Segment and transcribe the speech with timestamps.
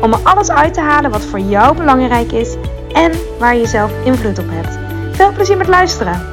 [0.00, 2.54] om er alles uit te halen wat voor jou belangrijk is
[2.92, 4.78] en waar je zelf invloed op hebt.
[5.16, 6.32] Veel plezier met luisteren!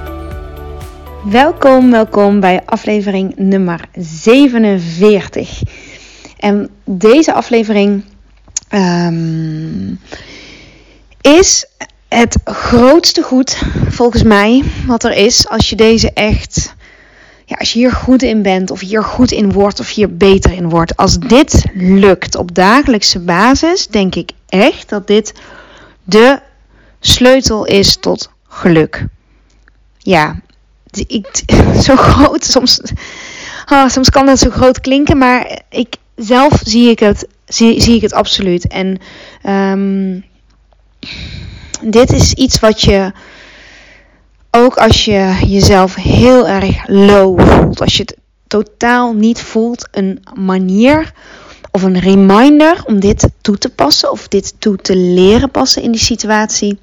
[1.25, 5.61] Welkom, welkom bij aflevering nummer 47.
[6.37, 8.03] En deze aflevering
[8.73, 9.99] um,
[11.21, 11.65] is
[12.07, 16.75] het grootste goed volgens mij wat er is als je deze echt
[17.57, 20.69] als je hier goed in bent, of hier goed in wordt, of hier beter in
[20.69, 20.97] wordt.
[20.97, 25.33] Als dit lukt op dagelijkse basis, denk ik echt dat dit
[26.03, 26.39] de
[26.99, 29.05] sleutel is tot geluk.
[29.97, 30.39] Ja,
[31.07, 31.43] ik,
[31.85, 32.81] zo groot, soms,
[33.71, 37.95] oh, soms kan dat zo groot klinken, maar ik, zelf zie ik het, zie, zie
[37.95, 38.67] ik het absoluut.
[38.67, 38.99] En
[39.45, 40.25] um,
[41.81, 43.11] dit is iets wat je
[44.51, 50.23] ook als je jezelf heel erg low voelt, als je het totaal niet voelt, een
[50.33, 51.13] manier
[51.71, 55.91] of een reminder om dit toe te passen of dit toe te leren passen in
[55.91, 56.79] die situatie.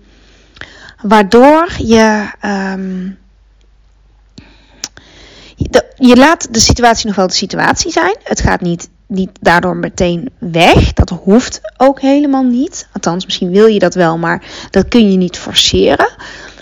[1.03, 2.31] Waardoor je,
[5.57, 8.17] je, je laat de situatie nog wel de situatie zijn.
[8.23, 10.93] Het gaat niet, niet daardoor meteen weg.
[10.93, 12.89] Dat hoeft ook helemaal niet.
[12.93, 16.09] Althans, misschien wil je dat wel, maar dat kun je niet forceren.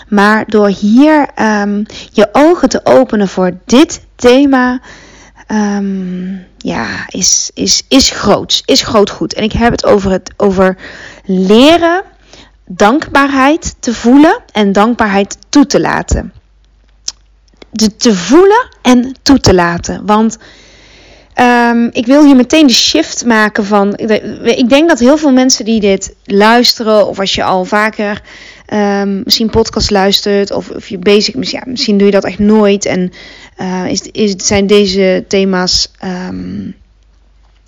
[0.07, 4.81] Maar door hier um, je ogen te openen voor dit thema,
[5.47, 8.61] um, ja, is, is, is groot.
[8.65, 9.33] Is groot goed.
[9.33, 10.77] En ik heb het over, het over
[11.25, 12.03] leren
[12.65, 16.33] dankbaarheid te voelen en dankbaarheid toe te laten.
[17.69, 20.05] De te voelen en toe te laten.
[20.05, 20.37] Want
[21.41, 23.97] um, ik wil hier meteen de shift maken van.
[24.43, 28.21] Ik denk dat heel veel mensen die dit luisteren, of als je al vaker
[28.73, 32.39] um, misschien podcast luistert of, of je bezig misschien, ja, misschien doe je dat echt
[32.39, 32.85] nooit.
[32.85, 33.11] En
[33.61, 35.91] uh, is, is, zijn deze thema's.
[36.29, 36.75] Um,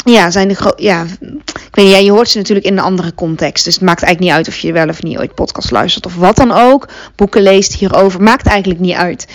[0.03, 1.03] ja, zijn de ja,
[1.43, 3.65] ik weet niet, ja, je hoort ze natuurlijk in een andere context.
[3.65, 6.15] Dus het maakt eigenlijk niet uit of je wel of niet ooit podcast luistert of
[6.15, 6.87] wat dan ook.
[7.15, 9.27] Boeken leest hierover, maakt eigenlijk niet uit.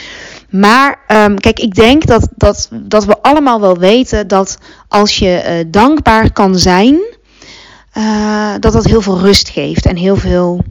[0.51, 4.59] Maar um, kijk, ik denk dat, dat, dat we allemaal wel weten dat
[4.89, 7.01] als je uh, dankbaar kan zijn,
[7.95, 10.65] uh, dat dat heel veel rust geeft en heel veel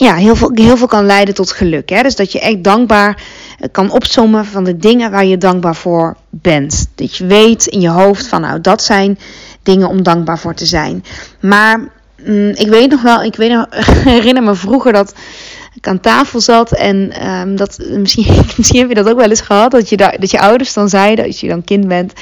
[0.00, 1.88] ja, heel veel, heel veel kan leiden tot geluk.
[1.88, 2.02] Hè?
[2.02, 3.22] Dus dat je echt dankbaar
[3.58, 6.90] eh, kan opzommen van de dingen waar je dankbaar voor bent.
[6.94, 9.18] Dat je weet in je hoofd van nou, dat zijn
[9.62, 11.04] dingen om dankbaar voor te zijn.
[11.40, 11.78] Maar
[12.24, 13.66] mm, ik weet nog wel, ik weet nog,
[14.04, 15.14] herinner me vroeger dat
[15.74, 19.40] ik aan tafel zat en um, dat misschien, misschien heb je dat ook wel eens
[19.40, 22.12] gehad, dat je, dat je ouders dan zeiden, als je dan kind bent,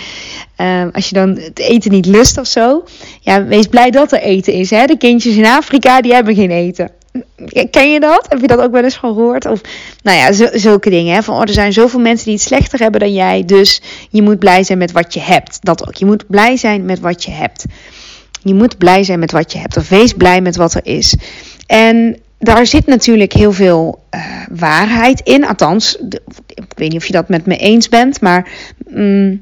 [0.57, 2.85] um, als je dan het eten niet lust of zo,
[3.21, 4.71] ja, wees blij dat er eten is.
[4.71, 4.87] Hè?
[4.87, 6.91] De kindjes in Afrika, die hebben geen eten.
[7.71, 8.27] Ken je dat?
[8.29, 9.47] Heb je dat ook wel eens gehoord?
[9.47, 9.61] Of,
[10.03, 11.15] nou ja, zulke dingen.
[11.15, 11.23] Hè?
[11.23, 13.45] Van, oh, er zijn zoveel mensen die het slechter hebben dan jij.
[13.45, 15.59] Dus je moet blij zijn met wat je hebt.
[15.61, 15.95] Dat ook.
[15.95, 17.65] Je moet blij zijn met wat je hebt.
[18.43, 19.77] Je moet blij zijn met wat je hebt.
[19.77, 21.17] Of wees blij met wat er is.
[21.67, 25.47] En daar zit natuurlijk heel veel uh, waarheid in.
[25.47, 25.97] Althans,
[26.47, 28.21] ik weet niet of je dat met me eens bent.
[28.21, 28.49] Maar...
[28.89, 29.41] Mm,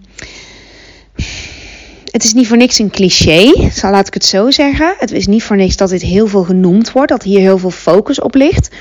[2.17, 4.95] het is niet voor niks een cliché, zal laat ik het zo zeggen.
[4.99, 7.71] Het is niet voor niks dat dit heel veel genoemd wordt, dat hier heel veel
[7.71, 8.75] focus op ligt.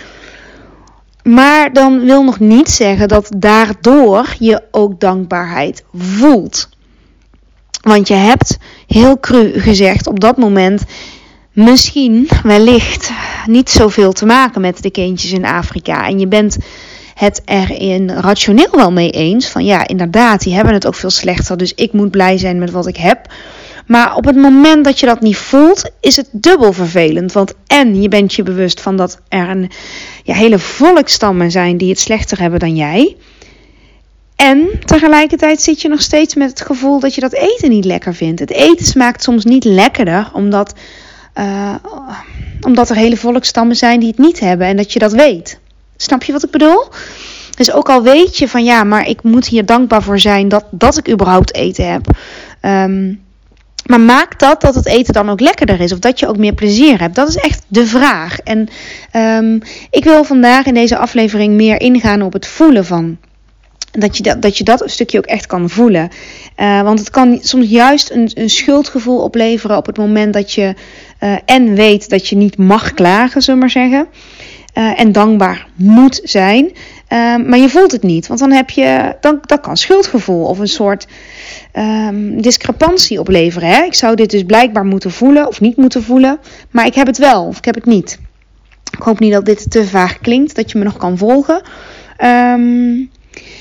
[1.24, 6.70] Maar dan wil nog niet zeggen dat daardoor je ook dankbaarheid voelt.
[7.82, 8.58] Want je hebt
[8.88, 10.84] heel cru gezegd op dat moment
[11.52, 13.12] misschien wellicht
[13.46, 16.08] niet zoveel te maken met de kindjes in Afrika.
[16.08, 16.58] En je bent
[17.16, 19.48] het erin rationeel wel mee eens.
[19.48, 21.58] Van ja, inderdaad, die hebben het ook veel slechter.
[21.58, 23.28] Dus ik moet blij zijn met wat ik heb.
[23.86, 27.32] Maar op het moment dat je dat niet voelt, is het dubbel vervelend.
[27.32, 29.72] Want en je bent je bewust van dat er een
[30.24, 33.16] ja, hele volkstammen zijn die het slechter hebben dan jij.
[34.36, 38.14] En tegelijkertijd zit je nog steeds met het gevoel dat je dat eten niet lekker
[38.14, 38.40] vindt.
[38.40, 40.74] Het eten smaakt soms niet lekkerder, omdat,
[41.36, 41.76] uh,
[42.62, 45.60] omdat er hele volkstammen zijn die het niet hebben en dat je dat weet.
[45.98, 46.88] Snap je wat ik bedoel?
[47.56, 50.66] Dus ook al weet je van ja, maar ik moet hier dankbaar voor zijn dat,
[50.72, 52.08] dat ik überhaupt eten heb.
[52.62, 53.24] Um,
[53.86, 55.92] maar maakt dat dat het eten dan ook lekkerder is?
[55.92, 57.16] Of dat je ook meer plezier hebt?
[57.16, 58.40] Dat is echt de vraag.
[58.40, 58.68] En
[59.14, 63.18] um, ik wil vandaag in deze aflevering meer ingaan op het voelen van
[63.92, 66.10] dat je dat, dat je dat een stukje ook echt kan voelen.
[66.58, 70.74] Uh, want het kan soms juist een, een, schuldgevoel opleveren op het moment dat je
[71.20, 74.08] uh, en weet dat je niet mag klagen, zullen we maar zeggen.
[74.78, 76.72] Uh, en dankbaar moet zijn.
[77.46, 78.28] maar je voelt het niet.
[78.28, 79.16] Want dan heb je.
[79.22, 81.08] Dan, dat kan schuldgevoel of een soort
[81.74, 83.70] um, discrepantie opleveren.
[83.70, 83.84] Hè?
[83.84, 86.40] Ik zou dit dus blijkbaar moeten voelen of niet moeten voelen.
[86.72, 88.20] Maar ik heb het wel of ik heb het niet.
[88.98, 91.62] Ik hoop niet dat dit te vaag klinkt, dat je me nog kan volgen.
[92.24, 93.10] Um,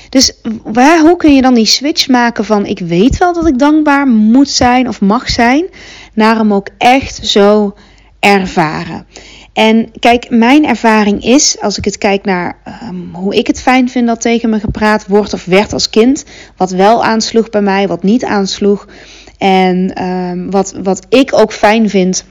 [0.09, 0.33] dus
[0.63, 4.07] waar, hoe kun je dan die switch maken van ik weet wel dat ik dankbaar
[4.07, 5.65] moet zijn of mag zijn,
[6.13, 7.75] naar hem ook echt zo
[8.19, 9.05] ervaren.
[9.55, 13.89] En kijk, mijn ervaring is, als ik het kijk naar um, hoe ik het fijn
[13.89, 16.25] vind dat tegen me gepraat wordt of werd als kind,
[16.57, 18.87] wat wel aansloeg bij mij, wat niet aansloeg.
[19.37, 22.25] En um, wat, wat ik ook fijn vind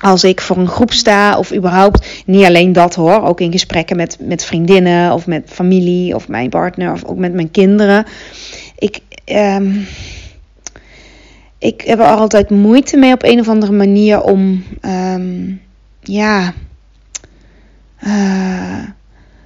[0.00, 3.96] als ik voor een groep sta, of überhaupt, niet alleen dat hoor, ook in gesprekken
[3.96, 8.06] met, met vriendinnen of met familie of mijn partner of ook met mijn kinderen.
[8.78, 9.86] Ik, um,
[11.58, 14.64] ik heb er altijd moeite mee op een of andere manier om,
[16.06, 16.52] ja,
[18.06, 18.84] uh,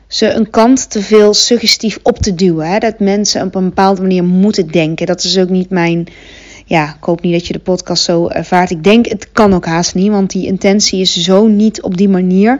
[0.06, 2.70] ze een kant te veel suggestief op te duwen.
[2.70, 2.78] Hè?
[2.78, 5.06] Dat mensen op een bepaalde manier moeten denken.
[5.06, 6.08] Dat is ook niet mijn
[6.70, 8.70] ja, ik hoop niet dat je de podcast zo ervaart.
[8.70, 12.08] Ik denk, het kan ook haast niet, want die intentie is zo niet op die
[12.08, 12.58] manier.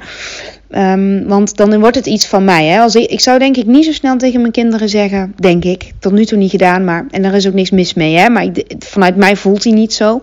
[0.70, 2.66] Um, want dan wordt het iets van mij.
[2.66, 2.80] Hè?
[2.80, 5.92] Als ik, ik zou denk ik niet zo snel tegen mijn kinderen zeggen, denk ik.
[5.98, 8.16] Tot nu toe niet gedaan, maar en er is ook niks mis mee.
[8.16, 8.28] Hè?
[8.28, 8.48] Maar
[8.78, 10.22] vanuit mij voelt hij niet zo.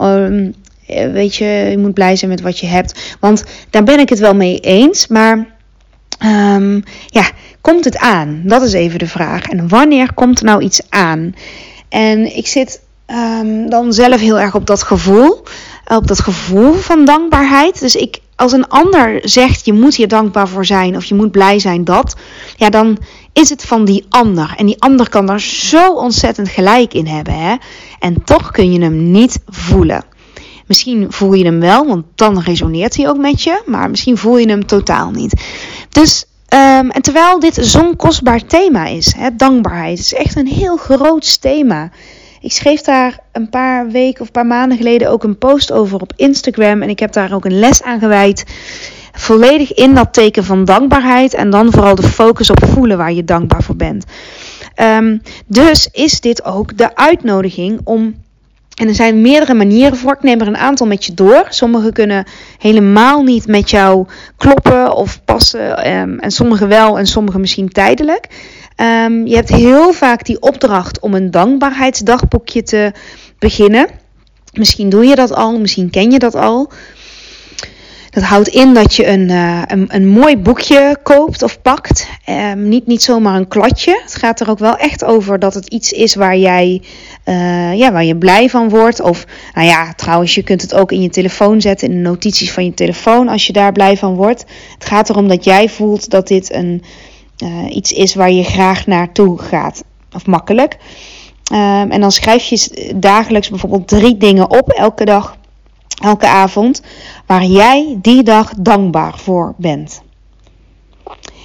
[0.00, 0.54] Um,
[0.86, 3.16] weet je, je moet blij zijn met wat je hebt.
[3.20, 5.06] Want daar ben ik het wel mee eens.
[5.06, 5.46] Maar
[6.24, 8.42] um, ja, komt het aan?
[8.44, 9.46] Dat is even de vraag.
[9.46, 11.34] En wanneer komt er nou iets aan?
[11.88, 15.42] En ik zit um, dan zelf heel erg op dat gevoel.
[15.88, 17.80] Op dat gevoel van dankbaarheid.
[17.80, 21.30] Dus ik, als een ander zegt je moet hier dankbaar voor zijn of je moet
[21.30, 22.16] blij zijn dat,
[22.56, 22.98] ja, dan
[23.32, 24.54] is het van die ander.
[24.56, 27.34] En die ander kan daar zo ontzettend gelijk in hebben.
[27.34, 27.54] Hè?
[27.98, 30.04] En toch kun je hem niet voelen.
[30.66, 33.62] Misschien voel je hem wel, want dan resoneert hij ook met je.
[33.66, 35.42] Maar misschien voel je hem totaal niet.
[35.88, 40.76] Dus, um, en terwijl dit zo'n kostbaar thema is, hè, dankbaarheid, is echt een heel
[40.76, 41.90] groot thema.
[42.40, 46.00] Ik schreef daar een paar weken of een paar maanden geleden ook een post over
[46.00, 46.82] op Instagram.
[46.82, 48.44] En ik heb daar ook een les aan gewijd.
[49.12, 51.34] Volledig in dat teken van dankbaarheid.
[51.34, 54.04] En dan vooral de focus op voelen waar je dankbaar voor bent.
[54.80, 58.22] Um, dus is dit ook de uitnodiging om.
[58.74, 60.12] En er zijn meerdere manieren voor.
[60.12, 61.46] Ik neem er een aantal met je door.
[61.48, 62.24] Sommige kunnen
[62.58, 64.06] helemaal niet met jou
[64.36, 65.96] kloppen of passen.
[65.96, 68.26] Um, en sommige wel en sommige misschien tijdelijk.
[68.76, 72.92] Um, je hebt heel vaak die opdracht om een dankbaarheidsdagboekje te
[73.38, 73.86] beginnen.
[74.52, 76.70] Misschien doe je dat al, misschien ken je dat al.
[78.14, 82.08] Dat houdt in dat je een, uh, een, een, mooi boekje koopt of pakt.
[82.28, 84.00] Um, niet, niet zomaar een kladje.
[84.02, 86.82] Het gaat er ook wel echt over dat het iets is waar jij
[87.24, 89.00] uh, ja, waar je blij van wordt.
[89.00, 92.52] Of nou ja, trouwens, je kunt het ook in je telefoon zetten, in de notities
[92.52, 94.44] van je telefoon als je daar blij van wordt.
[94.74, 96.82] Het gaat erom dat jij voelt dat dit een
[97.44, 99.84] uh, iets is waar je graag naartoe gaat.
[100.12, 100.76] Of makkelijk.
[101.52, 105.36] Um, en dan schrijf je dagelijks bijvoorbeeld drie dingen op, elke dag,
[106.02, 106.82] elke avond,
[107.26, 110.02] waar jij die dag dankbaar voor bent.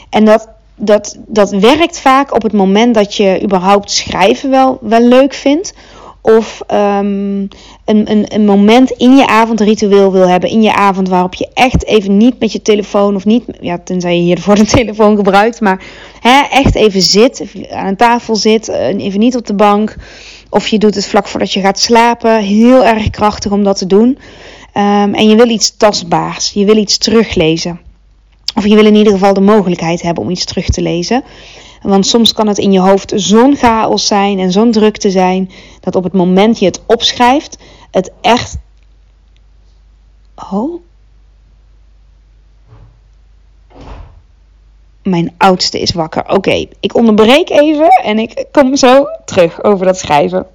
[0.10, 5.02] En dat, dat, dat werkt vaak op het moment dat je überhaupt schrijven wel, wel
[5.02, 5.74] leuk vindt.
[6.22, 7.48] Of um,
[7.86, 10.50] een, een, een moment in je avondritueel wil hebben.
[10.50, 13.44] In je avond waarop je echt even niet met je telefoon of niet.
[13.62, 15.62] Ja, tenzij je hiervoor de telefoon gebruikt.
[15.62, 15.84] Maar
[16.20, 17.44] hè, echt even zit.
[17.72, 18.68] Aan een tafel zit.
[18.70, 19.96] Eh, even niet op de bank.
[20.50, 22.42] Of je doet het vlak voordat je gaat slapen.
[22.42, 24.08] Heel erg krachtig om dat te doen.
[24.74, 26.52] Um, en je wil iets tastbaars.
[26.52, 27.80] Je wil iets teruglezen.
[28.56, 31.24] Of je wil in ieder geval de mogelijkheid hebben om iets terug te lezen.
[31.82, 35.52] Want soms kan het in je hoofd zo'n chaos zijn en zo'n drukte zijn.
[35.80, 37.58] Dat op het moment je het opschrijft,
[37.92, 38.58] het echt.
[40.52, 40.82] Oh.
[45.10, 46.30] Mijn oudste is wakker.
[46.30, 50.48] Oké, ik onderbreek even en ik kom zo terug over dat schrijven.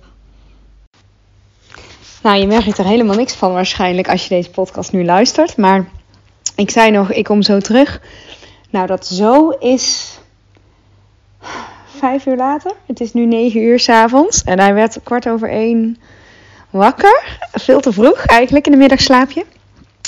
[2.22, 5.56] Nou, je merkt er helemaal niks van waarschijnlijk als je deze podcast nu luistert.
[5.56, 5.88] Maar
[6.56, 8.00] ik zei nog, ik kom zo terug.
[8.70, 10.18] Nou, dat zo is
[11.86, 12.72] vijf uur later.
[12.86, 14.42] Het is nu negen uur s'avonds.
[14.42, 15.98] En hij werd kwart over één
[16.70, 17.38] wakker.
[17.52, 19.44] Veel te vroeg eigenlijk in de middagslaapje.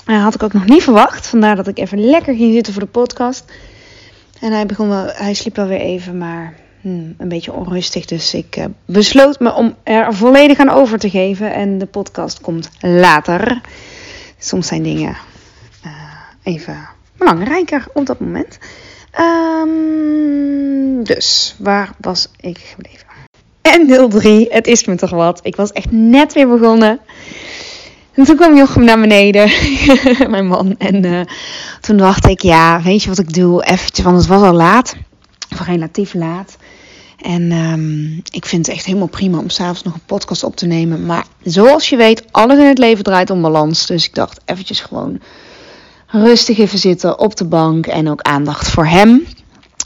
[0.05, 1.27] Dat had ik ook nog niet verwacht.
[1.27, 3.45] Vandaar dat ik even lekker ging zitten voor de podcast.
[4.41, 8.05] En hij, begon wel, hij sliep wel weer even, maar hmm, een beetje onrustig.
[8.05, 11.53] Dus ik uh, besloot me om er volledig aan over te geven.
[11.55, 13.61] En de podcast komt later.
[14.39, 15.17] Soms zijn dingen
[15.85, 15.93] uh,
[16.43, 18.59] even belangrijker op dat moment.
[19.21, 23.07] Um, dus, waar was ik gebleven?
[23.61, 25.41] En deel 3, het is me toch wat.
[25.43, 27.01] Ik was echt net weer begonnen.
[28.17, 29.51] En toen kwam Jochem naar beneden,
[30.31, 30.75] mijn man.
[30.79, 31.21] En uh,
[31.81, 33.65] toen dacht ik, ja, weet je wat ik doe?
[33.65, 34.97] Eventjes, want het was al laat.
[35.53, 36.57] Of relatief laat.
[37.17, 40.67] En um, ik vind het echt helemaal prima om s'avonds nog een podcast op te
[40.67, 41.07] nemen.
[41.07, 43.87] Maar zoals je weet, alles in het leven draait om balans.
[43.87, 45.21] Dus ik dacht eventjes gewoon
[46.07, 47.87] rustig even zitten op de bank.
[47.87, 49.27] En ook aandacht voor hem.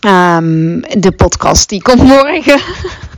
[0.07, 2.61] Um, de podcast die komt morgen.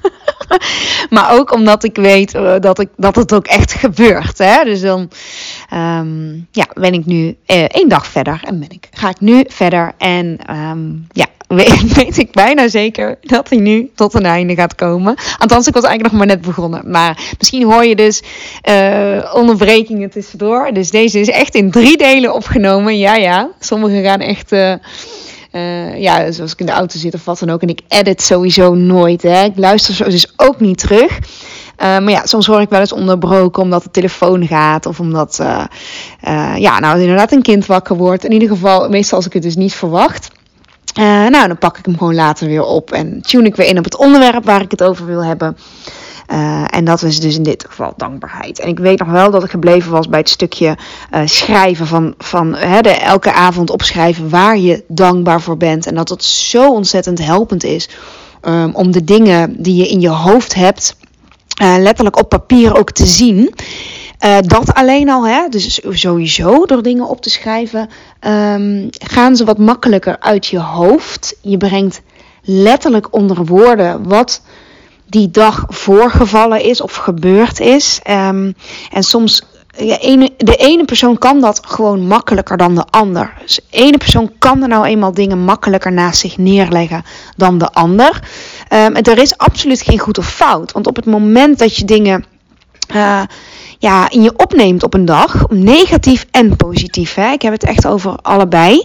[1.11, 4.39] maar ook omdat ik weet uh, dat, ik, dat het ook echt gebeurt.
[4.39, 4.65] Hè?
[4.65, 5.11] Dus dan
[5.75, 9.45] um, ja, ben ik nu uh, één dag verder en ben ik, ga ik nu
[9.49, 9.93] verder.
[9.99, 11.27] En um, ja,
[11.97, 15.15] weet, ik bijna zeker dat hij nu tot een einde gaat komen.
[15.39, 16.91] Althans, ik was eigenlijk nog maar net begonnen.
[16.91, 18.23] Maar misschien hoor je dus
[18.69, 20.73] uh, onderbrekingen tussendoor.
[20.73, 22.99] Dus deze is echt in drie delen opgenomen.
[22.99, 23.51] Ja, ja.
[23.59, 24.51] Sommige gaan echt.
[25.53, 27.63] Uh, ja, zoals ik in de auto zit of wat dan ook.
[27.63, 29.23] En ik edit sowieso nooit.
[29.23, 29.45] Hè.
[29.45, 31.19] Ik luister zo dus ook niet terug.
[31.19, 31.19] Uh,
[31.79, 34.87] maar ja, soms hoor ik wel eens onderbroken omdat de telefoon gaat.
[34.87, 35.65] Of omdat, uh,
[36.57, 38.25] ja, nou inderdaad een kind wakker wordt.
[38.25, 40.31] In ieder geval, meestal als ik het dus niet verwacht.
[40.95, 43.85] Nou, dan pak ik hem gewoon later weer op en tune ik weer in op
[43.85, 45.57] het onderwerp waar ik het over wil hebben.
[46.33, 48.59] Uh, en dat is dus in dit geval dankbaarheid.
[48.59, 50.77] En ik weet nog wel dat ik gebleven was bij het stukje
[51.15, 55.87] uh, schrijven van, van hè, de, elke avond opschrijven waar je dankbaar voor bent.
[55.87, 57.89] En dat het zo ontzettend helpend is
[58.43, 60.97] um, om de dingen die je in je hoofd hebt,
[61.79, 63.55] letterlijk op papier ook te zien.
[64.41, 67.89] Dat alleen al, hè, dus sowieso door dingen op te schrijven,
[68.21, 71.37] um, gaan ze wat makkelijker uit je hoofd.
[71.41, 72.03] Je brengt
[72.43, 74.43] letterlijk onder woorden wat
[75.12, 78.00] die dag voorgevallen is of gebeurd is.
[78.11, 78.54] Um,
[78.92, 79.42] en soms,
[79.76, 83.35] ja, ene, de ene persoon kan dat gewoon makkelijker dan de ander.
[83.45, 87.04] Dus de ene persoon kan er nou eenmaal dingen makkelijker naast zich neerleggen
[87.37, 88.23] dan de ander.
[88.71, 90.73] Um, er is absoluut geen goed of fout.
[90.73, 92.25] Want op het moment dat je dingen.
[92.95, 93.23] Uh,
[93.78, 97.14] ja, in je opneemt op een dag, negatief en positief.
[97.14, 97.33] Hè?
[97.33, 98.85] Ik heb het echt over allebei.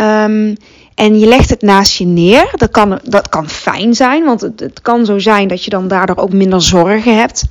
[0.00, 0.56] Um,
[0.94, 2.50] en je legt het naast je neer.
[2.52, 5.88] Dat kan, dat kan fijn zijn, want het, het kan zo zijn dat je dan
[5.88, 7.44] daardoor ook minder zorgen hebt.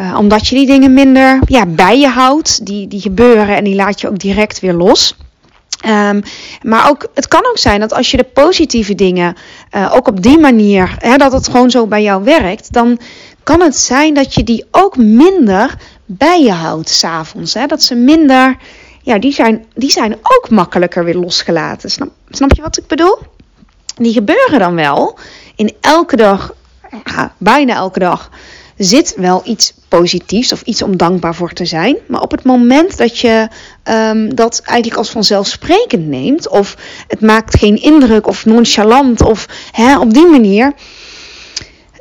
[0.00, 2.66] Uh, omdat je die dingen minder ja, bij je houdt.
[2.66, 5.16] Die, die gebeuren en die laat je ook direct weer los.
[5.86, 6.22] Um,
[6.62, 9.36] maar ook, het kan ook zijn dat als je de positieve dingen
[9.76, 13.00] uh, ook op die manier, hè, dat het gewoon zo bij jou werkt, dan
[13.42, 15.76] kan het zijn dat je die ook minder
[16.06, 17.52] bij je houdt s'avonds.
[17.66, 18.56] Dat ze minder,
[19.02, 21.90] ja, die zijn, die zijn ook makkelijker weer losgelaten.
[21.90, 23.18] Snap, je wat ik bedoel?
[23.96, 25.18] Die gebeuren dan wel.
[25.56, 26.54] In elke dag,
[27.04, 28.30] ja, bijna elke dag,
[28.76, 31.96] zit wel iets positiefs of iets om dankbaar voor te zijn.
[32.06, 33.48] Maar op het moment dat je
[33.84, 36.76] um, dat eigenlijk als vanzelfsprekend neemt, of
[37.08, 40.72] het maakt geen indruk of nonchalant, of hè, op die manier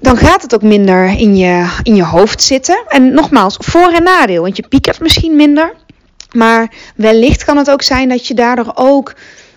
[0.01, 2.84] dan gaat het ook minder in je, in je hoofd zitten.
[2.88, 5.75] En nogmaals, voor- en nadeel, want je piekert misschien minder.
[6.31, 9.15] Maar wellicht kan het ook zijn dat je daardoor ook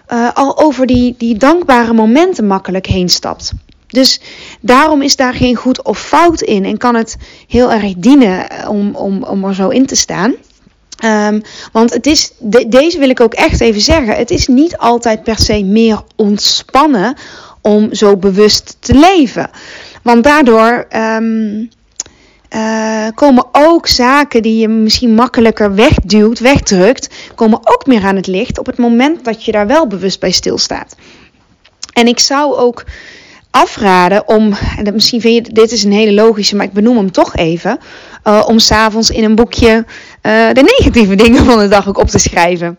[0.08, 3.52] uh, al over die, die dankbare momenten makkelijk heen stapt.
[3.86, 4.20] Dus
[4.60, 7.16] daarom is daar geen goed of fout in en kan het
[7.48, 10.34] heel erg dienen om, om, om er zo in te staan.
[11.04, 14.16] Um, want het is, de, deze wil ik ook echt even zeggen.
[14.16, 17.16] Het is niet altijd per se meer ontspannen
[17.60, 19.50] om zo bewust te leven.
[20.02, 21.70] Want daardoor um,
[22.54, 28.26] uh, komen ook zaken die je misschien makkelijker wegduwt, wegdrukt, komen ook meer aan het
[28.26, 30.96] licht op het moment dat je daar wel bewust bij stilstaat.
[31.92, 32.84] En ik zou ook
[33.50, 37.12] afraden om, en misschien vind je dit is een hele logische, maar ik benoem hem
[37.12, 37.78] toch even,
[38.24, 39.84] uh, om s'avonds in een boekje
[40.22, 42.78] uh, de negatieve dingen van de dag ook op te schrijven.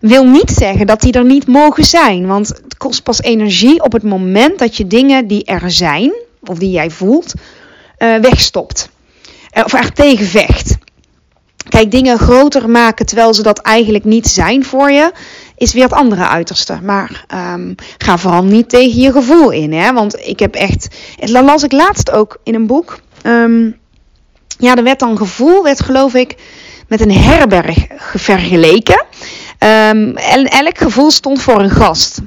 [0.00, 3.92] Wil niet zeggen dat die er niet mogen zijn, want het kost pas energie op
[3.92, 6.12] het moment dat je dingen die er zijn,
[6.44, 7.34] of die jij voelt,
[7.98, 8.88] wegstopt.
[9.56, 10.76] Uh, of echt tegenvecht.
[11.68, 15.12] Kijk, dingen groter maken terwijl ze dat eigenlijk niet zijn voor je,
[15.56, 16.78] is weer het andere uiterste.
[16.82, 17.24] Maar
[17.54, 19.72] um, ga vooral niet tegen je gevoel in.
[19.72, 19.92] Hè?
[19.92, 20.88] Want ik heb echt.
[21.18, 23.00] Het las ik laatst ook in een boek.
[23.22, 23.76] Um,
[24.58, 26.34] ja, er werd dan gevoel, werd geloof ik,
[26.88, 29.04] met een herberg vergeleken.
[29.58, 32.20] Um, en elk gevoel stond voor een gast.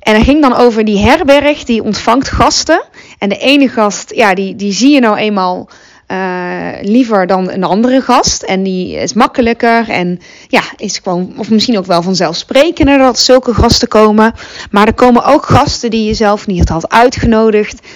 [0.00, 2.84] En dat ging dan over die herberg die ontvangt gasten.
[3.18, 5.68] En de ene gast, ja, die, die zie je nou eenmaal
[6.08, 8.42] uh, liever dan een andere gast.
[8.42, 13.54] En die is makkelijker en ja, is gewoon, of misschien ook wel vanzelfsprekender dat zulke
[13.54, 14.34] gasten komen.
[14.70, 17.86] Maar er komen ook gasten die je zelf niet had uitgenodigd.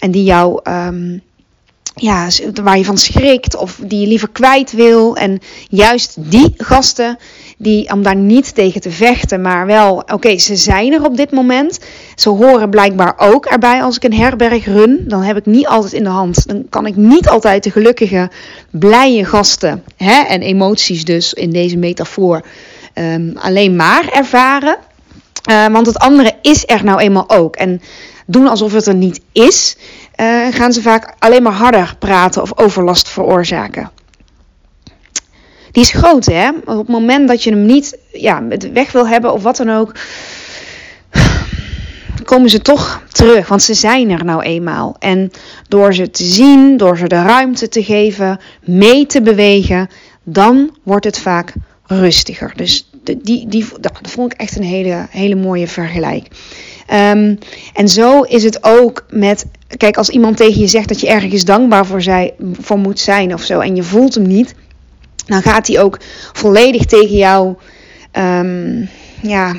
[0.00, 1.22] En die jou, um,
[1.98, 2.28] ja,
[2.62, 5.16] waar je van schrikt of die je liever kwijt wil.
[5.16, 7.18] En juist die gasten,
[7.58, 11.30] die, om daar niet tegen te vechten, maar wel, oké, ze zijn er op dit
[11.30, 11.80] moment.
[12.14, 15.04] Ze horen blijkbaar ook erbij als ik een herberg run.
[15.08, 16.48] Dan heb ik niet altijd in de hand.
[16.48, 18.30] Dan kan ik niet altijd de gelukkige,
[18.70, 22.42] blije gasten hè, en emoties dus in deze metafoor
[22.94, 24.76] um, alleen maar ervaren.
[25.50, 27.56] Uh, want het andere is er nou eenmaal ook.
[27.56, 27.80] En
[28.26, 29.76] doen alsof het er niet is,
[30.16, 33.90] uh, gaan ze vaak alleen maar harder praten of overlast veroorzaken.
[35.72, 36.48] Die is groot, hè?
[36.64, 38.42] Op het moment dat je hem niet ja,
[38.72, 39.92] weg wil hebben of wat dan ook,
[42.24, 44.96] komen ze toch terug, want ze zijn er nou eenmaal.
[44.98, 45.30] En
[45.68, 49.88] door ze te zien, door ze de ruimte te geven, mee te bewegen,
[50.22, 51.52] dan wordt het vaak
[51.86, 52.52] rustiger.
[52.56, 52.90] Dus
[53.22, 56.28] die, die, dat vond ik echt een hele, hele mooie vergelijk.
[56.92, 57.38] Um,
[57.74, 59.46] en zo is het ook met.
[59.76, 62.34] Kijk, als iemand tegen je zegt dat je ergens dankbaar voor, zij,
[62.76, 63.60] moet zijn of zo.
[63.60, 64.54] en je voelt hem niet.
[65.26, 65.98] dan gaat hij ook
[66.32, 67.54] volledig tegen jou.
[68.12, 68.88] Um,
[69.22, 69.54] ja.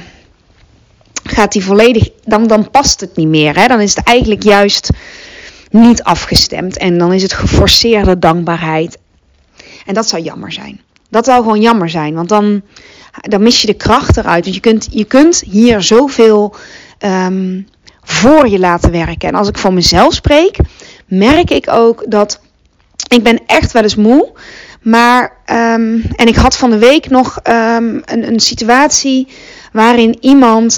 [1.24, 2.10] Gaat hij volledig.
[2.26, 3.56] Dan, dan past het niet meer.
[3.56, 3.68] Hè?
[3.68, 4.90] Dan is het eigenlijk juist
[5.70, 6.78] niet afgestemd.
[6.78, 8.98] En dan is het geforceerde dankbaarheid.
[9.86, 10.82] En dat zou jammer zijn.
[11.10, 12.14] Dat zou gewoon jammer zijn.
[12.14, 12.62] Want dan,
[13.22, 14.44] dan mis je de kracht eruit.
[14.44, 16.56] Want je kunt, je kunt hier zoveel
[17.00, 17.68] um,
[18.04, 19.30] voor je laten werken.
[19.30, 20.58] En als ik voor mezelf spreek,
[21.06, 22.40] merk ik ook dat
[23.08, 24.32] ik ben echt wel eens moe.
[24.82, 29.28] Maar, um, en ik had van de week nog um, een, een situatie
[29.72, 30.78] waarin iemand,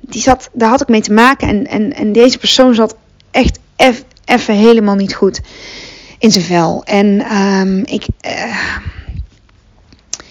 [0.00, 1.48] die zat, daar had ik mee te maken.
[1.48, 2.96] En, en, en deze persoon zat
[3.30, 3.58] echt
[4.24, 5.40] even helemaal niet goed
[6.18, 6.82] in zijn vel.
[6.84, 8.56] En ik uh,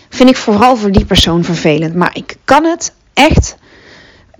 [0.10, 1.96] vind ik vooral voor die persoon vervelend.
[1.96, 3.56] Maar ik kan het echt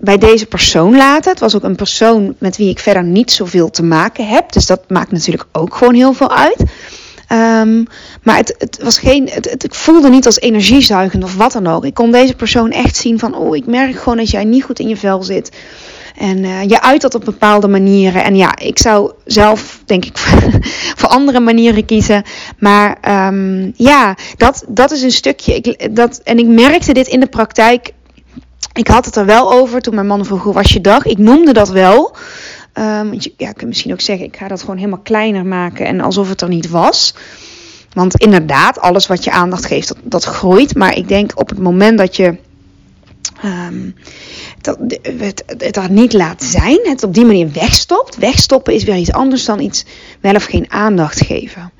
[0.00, 1.30] bij deze persoon laten.
[1.30, 4.52] Het was ook een persoon met wie ik verder niet zoveel te maken heb.
[4.52, 6.62] Dus dat maakt natuurlijk ook gewoon heel veel uit.
[7.32, 7.86] Um,
[8.22, 11.84] maar het, het, was geen, het, het, voelde niet als energiezuigend of wat dan ook.
[11.84, 14.78] Ik kon deze persoon echt zien van, oh, ik merk gewoon dat jij niet goed
[14.78, 15.50] in je vel zit.
[16.16, 18.24] En uh, je uit dat op bepaalde manieren.
[18.24, 20.18] En ja, ik zou zelf, denk ik,
[20.98, 22.22] voor andere manieren kiezen.
[22.58, 25.54] Maar um, ja, dat, dat is een stukje.
[25.54, 27.92] Ik, dat, en ik merkte dit in de praktijk
[28.80, 31.04] ik had het er wel over toen mijn man vroeg hoe was je dag.
[31.04, 32.16] Ik noemde dat wel.
[32.74, 36.00] Um, ja, je kunt misschien ook zeggen, ik ga dat gewoon helemaal kleiner maken en
[36.00, 37.14] alsof het er niet was.
[37.92, 40.74] Want inderdaad, alles wat je aandacht geeft, dat, dat groeit.
[40.74, 42.36] Maar ik denk op het moment dat je
[43.44, 43.94] um,
[44.60, 48.16] dat, het, het niet laat zijn, het op die manier wegstopt.
[48.16, 49.84] Wegstoppen is weer iets anders dan iets
[50.20, 51.70] wel of geen aandacht geven.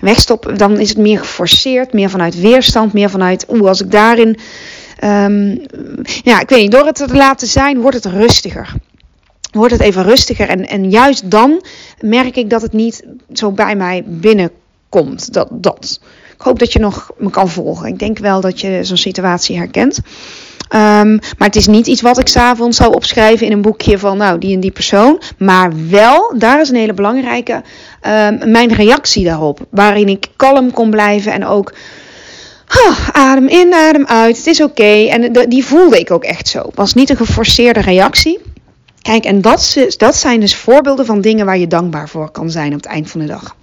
[0.00, 4.38] Wegstoppen, dan is het meer geforceerd, meer vanuit weerstand, meer vanuit, oeh, als ik daarin
[5.04, 5.60] Um,
[6.22, 8.72] ja, ik weet niet, door het te laten zijn wordt het rustiger.
[9.52, 10.48] Wordt het even rustiger.
[10.48, 11.64] En, en juist dan
[12.00, 15.32] merk ik dat het niet zo bij mij binnenkomt.
[15.32, 16.00] Dat, dat.
[16.34, 17.88] Ik hoop dat je nog me kan volgen.
[17.88, 19.98] Ik denk wel dat je zo'n situatie herkent.
[20.74, 24.16] Um, maar het is niet iets wat ik s'avonds zou opschrijven in een boekje van
[24.16, 25.22] nou die en die persoon.
[25.38, 29.60] Maar wel, daar is een hele belangrijke, um, mijn reactie daarop.
[29.70, 31.72] Waarin ik kalm kon blijven en ook
[33.12, 34.36] adem in, adem uit.
[34.36, 35.06] Het is oké.
[35.08, 36.70] En die voelde ik ook echt zo.
[36.74, 38.38] Was niet een geforceerde reactie.
[39.02, 42.72] Kijk, en dat, dat zijn dus voorbeelden van dingen waar je dankbaar voor kan zijn
[42.72, 43.56] op het eind van de dag.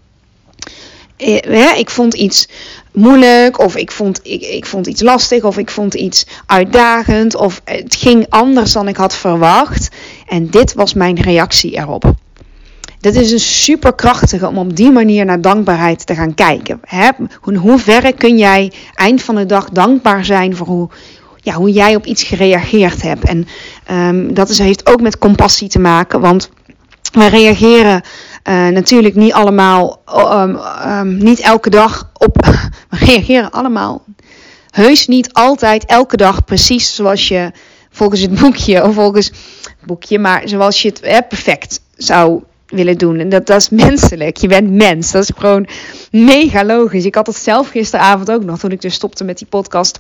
[1.18, 2.48] Eh, ik vond iets
[2.92, 7.62] moeilijk, of ik vond, ik, ik vond iets lastig, of ik vond iets uitdagend, of
[7.64, 9.90] het ging anders dan ik had verwacht.
[10.28, 12.14] En dit was mijn reactie erop.
[13.00, 16.80] Dit is een superkrachtige om op die manier naar dankbaarheid te gaan kijken.
[16.82, 17.10] Hè?
[17.46, 20.90] In hoeverre kun jij eind van de dag dankbaar zijn voor hoe,
[21.42, 23.24] ja, hoe jij op iets gereageerd hebt.
[23.24, 23.48] En
[23.92, 26.50] um, dat is, heeft ook met compassie te maken, want
[27.12, 28.02] we reageren
[28.44, 32.46] uh, natuurlijk niet allemaal, um, um, niet elke dag op.
[32.90, 34.04] We reageren allemaal
[34.72, 37.52] heus niet altijd elke dag precies zoals je
[37.90, 43.20] volgens het boekje of volgens het boekje, maar zoals je het perfect zou willen doen.
[43.20, 44.38] En dat, dat is menselijk.
[44.38, 45.12] Je bent mens.
[45.12, 45.68] Dat is gewoon
[46.12, 47.06] mega logisch.
[47.06, 50.00] Ik had het zelf gisteravond ook nog toen ik dus stopte met die podcast.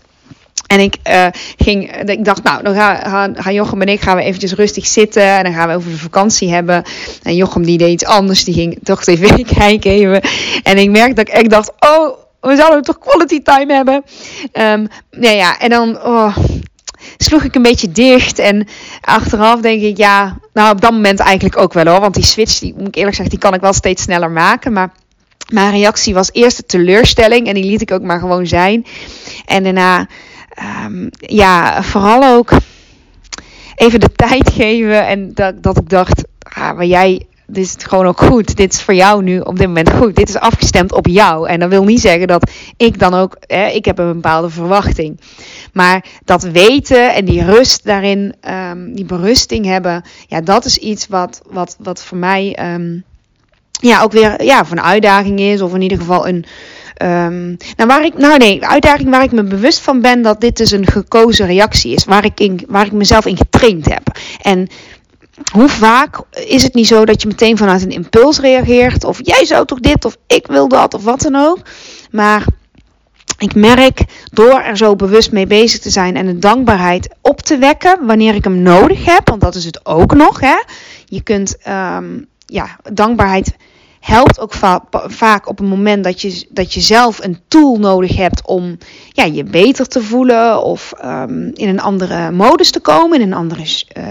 [0.67, 1.27] En ik uh,
[1.57, 5.23] ging, ik dacht, nou, dan gaan, gaan, Jochem en ik gaan we eventjes rustig zitten.
[5.23, 6.83] En dan gaan we over de vakantie hebben.
[7.23, 8.43] En Jochem die deed iets anders.
[8.43, 10.21] Die ging toch tv kijken even.
[10.63, 14.03] En ik merkte dat ik dacht, oh, we zouden toch quality time hebben.
[14.53, 14.87] Um,
[15.19, 16.37] ja, en dan, oh,
[17.17, 18.39] sloeg ik een beetje dicht.
[18.39, 18.67] En
[19.01, 21.99] achteraf denk ik, ja, nou op dat moment eigenlijk ook wel hoor.
[21.99, 24.73] Want die switch, die moet ik eerlijk zeggen, die kan ik wel steeds sneller maken.
[24.73, 24.91] Maar
[25.51, 27.47] mijn reactie was eerst de teleurstelling.
[27.47, 28.85] En die liet ik ook maar gewoon zijn.
[29.45, 30.07] En daarna,
[30.85, 32.49] um, ja, vooral ook
[33.75, 35.07] even de tijd geven.
[35.07, 38.55] En dat, dat ik dacht, ah, waar jij dit is gewoon ook goed.
[38.55, 40.15] Dit is voor jou nu op dit moment goed.
[40.15, 41.47] Dit is afgestemd op jou.
[41.47, 45.19] En dat wil niet zeggen dat ik dan ook, hè, ik heb een bepaalde verwachting.
[45.73, 51.07] Maar dat weten en die rust daarin, um, die berusting hebben, ja, dat is iets
[51.07, 53.03] wat, wat, wat voor mij um,
[53.81, 55.61] ja, ook weer ja, voor een uitdaging is.
[55.61, 56.45] Of in ieder geval een.
[57.03, 60.57] Um, nou, waar ik, nou nee, uitdaging waar ik me bewust van ben dat dit
[60.57, 62.05] dus een gekozen reactie is.
[62.05, 64.17] Waar ik, in, waar ik mezelf in getraind heb.
[64.41, 64.67] En
[65.51, 69.03] hoe vaak is het niet zo dat je meteen vanuit een impuls reageert?
[69.03, 71.59] Of jij zou toch dit, of ik wil dat, of wat dan ook.
[72.11, 72.45] Maar
[73.37, 77.57] ik merk door er zo bewust mee bezig te zijn en de dankbaarheid op te
[77.57, 80.39] wekken wanneer ik hem nodig heb, want dat is het ook nog.
[80.39, 80.57] Hè?
[81.05, 83.55] Je kunt um, ja, dankbaarheid
[83.99, 88.15] helpt ook va vaak op het moment dat je, dat je zelf een tool nodig
[88.15, 88.77] hebt om
[89.11, 93.37] ja, je beter te voelen of um, in een andere modus te komen, in een
[93.37, 93.61] andere
[93.97, 94.03] uh,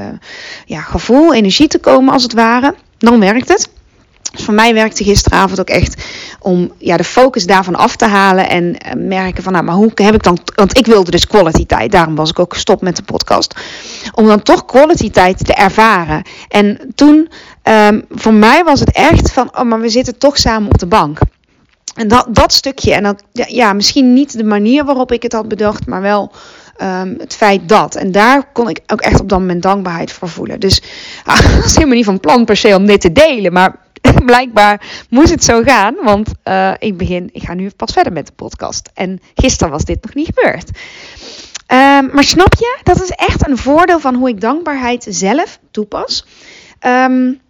[0.66, 2.75] ja, gevoel, energie te komen als het ware.
[2.99, 3.68] Dan werkt het.
[4.37, 6.05] Dus voor mij werkte gisteravond ook echt
[6.40, 9.90] om ja, de focus daarvan af te halen en uh, merken van, nou, maar hoe
[9.94, 12.96] heb ik dan, want ik wilde dus quality tijd, daarom was ik ook gestopt met
[12.96, 13.55] de podcast,
[14.12, 16.22] om dan toch quality tijd te ervaren.
[16.49, 17.29] En toen,
[17.68, 20.87] um, voor mij was het echt van, oh, maar we zitten toch samen op de
[20.87, 21.18] bank.
[21.94, 25.48] En dat, dat stukje, en dat, ja, misschien niet de manier waarop ik het had
[25.48, 26.33] bedacht, maar wel
[26.83, 27.94] um, het feit dat.
[27.94, 30.61] En daar kon ik ook echt op dat moment dankbaarheid voor voelen.
[30.61, 30.83] Dus
[31.24, 33.76] dat is helemaal niet van plan per se om dit te delen, maar
[34.26, 38.26] blijkbaar moest het zo gaan, want uh, ik begin, ik ga nu pas verder met
[38.26, 38.90] de podcast.
[38.94, 40.70] En gisteren was dit nog niet gebeurd.
[41.72, 46.26] Um, maar snap je, dat is echt een voordeel van hoe ik dankbaarheid zelf toepas.
[46.87, 47.40] Um,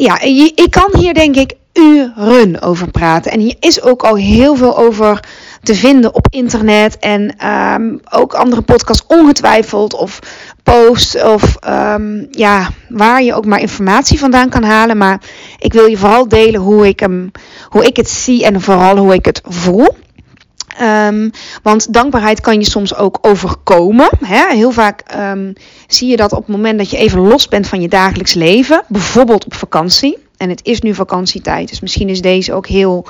[0.00, 0.20] ja,
[0.54, 3.32] ik kan hier denk ik uren over praten.
[3.32, 5.20] En hier is ook al heel veel over
[5.62, 6.98] te vinden op internet.
[6.98, 9.94] En um, ook andere podcasts ongetwijfeld.
[9.94, 10.18] Of
[10.62, 11.22] posts.
[11.22, 14.96] Of um, ja, waar je ook maar informatie vandaan kan halen.
[14.96, 15.20] Maar
[15.58, 17.30] ik wil je vooral delen hoe ik, hem,
[17.68, 18.44] hoe ik het zie.
[18.44, 19.96] En vooral hoe ik het voel.
[20.82, 21.30] Um,
[21.62, 24.08] want dankbaarheid kan je soms ook overkomen.
[24.24, 24.54] Hè?
[24.54, 25.52] Heel vaak um,
[25.86, 28.82] zie je dat op het moment dat je even los bent van je dagelijks leven.
[28.88, 30.18] Bijvoorbeeld op vakantie.
[30.36, 31.68] En het is nu vakantietijd.
[31.68, 33.06] Dus misschien is deze ook heel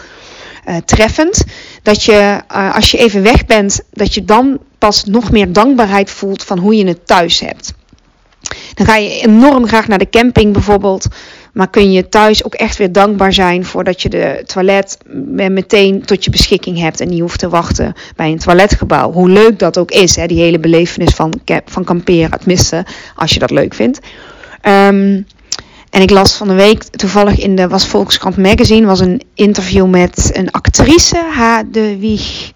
[0.68, 1.44] uh, treffend.
[1.82, 6.10] Dat je uh, als je even weg bent, dat je dan pas nog meer dankbaarheid
[6.10, 7.72] voelt van hoe je het thuis hebt.
[8.74, 11.06] Dan ga je enorm graag naar de camping bijvoorbeeld.
[11.54, 14.98] Maar kun je thuis ook echt weer dankbaar zijn voordat je de toilet
[15.32, 17.00] meteen tot je beschikking hebt.
[17.00, 19.12] En niet hoeft te wachten bij een toiletgebouw.
[19.12, 21.32] Hoe leuk dat ook is, hè, die hele belevenis van,
[21.64, 22.30] van kamperen.
[22.30, 22.84] Het missen,
[23.16, 23.98] als je dat leuk vindt.
[24.62, 25.26] Um,
[25.90, 29.86] en ik las van de week toevallig in de was Volkskrant Magazine was een interview
[29.86, 31.58] met een actrice, H.
[31.70, 32.52] de Wieg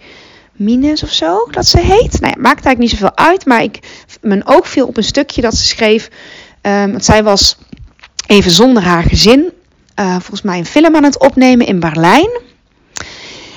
[0.53, 2.21] Mines of zo, dat ze heet.
[2.21, 3.79] Nou ja, maakt eigenlijk niet zoveel uit, maar ik,
[4.21, 6.09] mijn oog viel op een stukje dat ze schreef.
[6.63, 7.57] Um, want zij was
[8.29, 9.53] even zonder haar gezin,
[10.01, 12.31] uh, volgens mij een film aan het opnemen in Berlijn.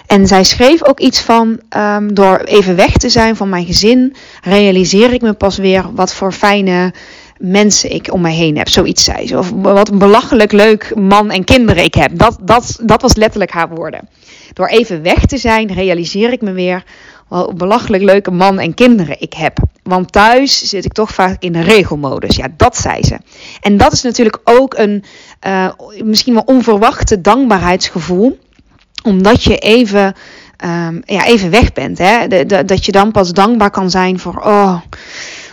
[0.07, 4.15] En zij schreef ook iets van: um, door even weg te zijn van mijn gezin,
[4.43, 6.93] realiseer ik me pas weer wat voor fijne
[7.37, 8.69] mensen ik om mij heen heb.
[8.69, 9.37] Zoiets zei ze.
[9.37, 12.11] Of wat een belachelijk leuk man en kinderen ik heb.
[12.13, 14.09] Dat, dat, dat was letterlijk haar woorden.
[14.53, 16.83] Door even weg te zijn, realiseer ik me weer
[17.31, 19.57] een belachelijk leuke man en kinderen ik heb.
[19.83, 22.35] Want thuis zit ik toch vaak in de regelmodus.
[22.35, 23.17] Ja, dat zei ze.
[23.61, 25.03] En dat is natuurlijk ook een
[25.47, 25.69] uh,
[26.03, 28.39] misschien wel onverwachte dankbaarheidsgevoel.
[29.03, 30.15] Omdat je even,
[30.65, 31.97] um, ja, even weg bent.
[31.97, 32.45] Hè?
[32.65, 34.35] Dat je dan pas dankbaar kan zijn voor.
[34.35, 34.81] Oh,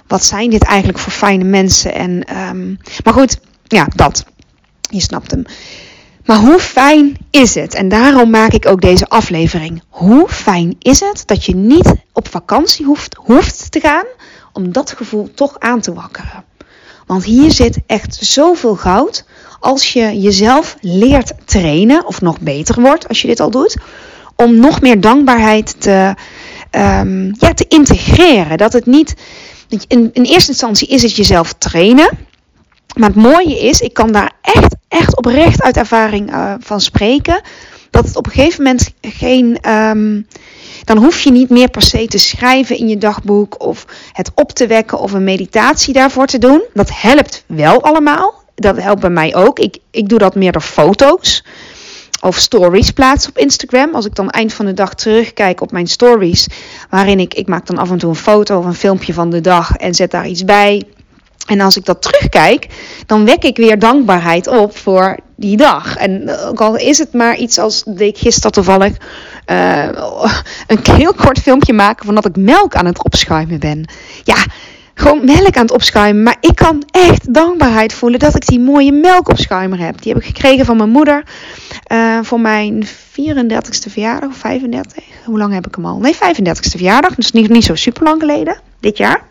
[0.07, 1.95] wat zijn dit eigenlijk voor fijne mensen?
[1.95, 4.25] En, um, maar goed, ja, dat.
[4.91, 5.45] Je snapt hem.
[6.29, 7.75] Maar hoe fijn is het?
[7.75, 9.83] En daarom maak ik ook deze aflevering.
[9.89, 14.05] Hoe fijn is het dat je niet op vakantie hoeft, hoeft te gaan
[14.53, 16.45] om dat gevoel toch aan te wakkeren?
[17.07, 19.25] Want hier zit echt zoveel goud
[19.61, 23.77] als je jezelf leert trainen, of nog beter wordt als je dit al doet,
[24.37, 26.15] om nog meer dankbaarheid te,
[26.71, 28.59] um, ja, te integreren.
[28.59, 29.15] Dat het niet
[29.69, 32.09] in, in eerste instantie is het jezelf trainen.
[32.97, 37.41] Maar het mooie is, ik kan daar echt, echt oprecht uit ervaring uh, van spreken.
[37.91, 39.71] Dat het op een gegeven moment geen.
[39.71, 40.27] Um,
[40.85, 44.53] dan hoef je niet meer per se te schrijven in je dagboek of het op
[44.53, 46.63] te wekken of een meditatie daarvoor te doen.
[46.75, 48.35] Dat helpt wel allemaal.
[48.55, 49.59] Dat helpt bij mij ook.
[49.59, 51.45] Ik, ik doe dat meer door foto's
[52.21, 53.95] of stories plaatsen op Instagram.
[53.95, 56.47] Als ik dan eind van de dag terugkijk op mijn stories,
[56.91, 59.41] waarin ik, ik maak dan af en toe een foto of een filmpje van de
[59.41, 60.85] dag en zet daar iets bij.
[61.47, 62.67] En als ik dat terugkijk,
[63.07, 65.97] dan wek ik weer dankbaarheid op voor die dag.
[65.97, 68.97] En ook al is het maar iets als deed ik gisteren toevallig
[69.47, 69.85] uh,
[70.67, 73.89] een heel kort filmpje maken van dat ik melk aan het opschuimen ben.
[74.25, 74.37] Ja,
[74.95, 76.23] gewoon melk aan het opschuimen.
[76.23, 80.03] Maar ik kan echt dankbaarheid voelen dat ik die mooie melkopschuimer heb.
[80.03, 81.25] Die heb ik gekregen van mijn moeder
[81.93, 85.05] uh, voor mijn 34ste verjaardag of 35.
[85.25, 85.99] Hoe lang heb ik hem al?
[85.99, 87.15] Nee, 35ste verjaardag.
[87.15, 89.23] Dus niet, niet zo super lang geleden, dit jaar.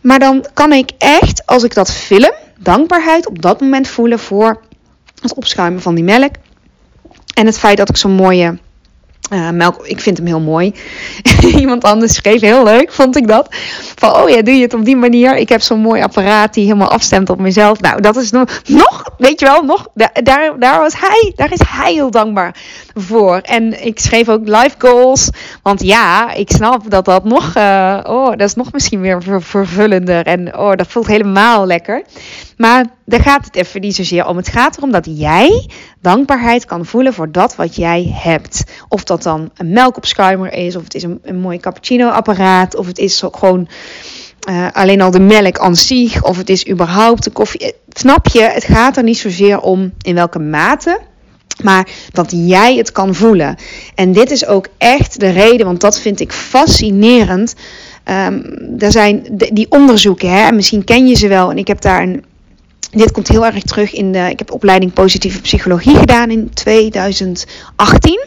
[0.00, 4.60] Maar dan kan ik echt, als ik dat film, dankbaarheid op dat moment voelen voor
[5.20, 6.34] het opschuimen van die melk.
[7.34, 8.58] En het feit dat ik zo'n mooie
[9.30, 10.74] uh, melk, ik vind hem heel mooi.
[11.56, 13.46] Iemand anders schreef heel leuk, vond ik dat.
[13.96, 15.36] Van, oh ja, doe je het op die manier?
[15.36, 17.80] Ik heb zo'n mooi apparaat die helemaal afstemt op mezelf.
[17.80, 21.92] Nou, dat is nog, weet je wel, nog, daar, daar, was hij, daar is hij
[21.92, 22.54] heel dankbaar
[22.94, 23.38] voor.
[23.38, 25.30] En ik schreef ook life goals.
[25.62, 30.26] Want ja, ik snap dat dat nog, uh, oh, dat is nog misschien weer vervullender.
[30.26, 32.02] En oh, dat voelt helemaal lekker.
[32.56, 34.36] Maar daar gaat het even niet zozeer om.
[34.36, 38.64] Het gaat erom dat jij dankbaarheid kan voelen voor dat wat jij hebt.
[38.88, 42.98] Of dat dan een melkopschuimer is, of het is een, een mooi cappuccino-apparaat, of het
[42.98, 43.68] is gewoon
[44.48, 47.60] uh, alleen al de melk aan zich, of het is überhaupt de koffie.
[47.60, 48.42] Eh, snap je?
[48.42, 51.00] Het gaat er niet zozeer om in welke mate.
[51.62, 53.56] Maar dat jij het kan voelen.
[53.94, 57.54] En dit is ook echt de reden, want dat vind ik fascinerend.
[58.04, 58.42] Um,
[58.78, 61.50] er zijn die onderzoeken, hè, misschien ken je ze wel.
[61.50, 62.24] En ik heb daar een
[62.90, 64.30] dit komt heel erg terug in de.
[64.30, 68.26] Ik heb opleiding positieve psychologie gedaan in 2018.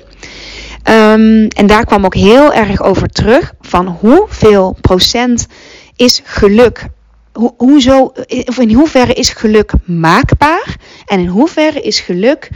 [0.84, 5.48] Um, en daar kwam ook heel erg over terug van hoeveel procent
[5.96, 6.88] is geluk.
[7.34, 8.12] Ho hoezo,
[8.46, 10.76] of in hoeverre is geluk maakbaar?
[11.06, 12.50] En in hoeverre is geluk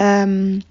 [0.00, 0.62] um,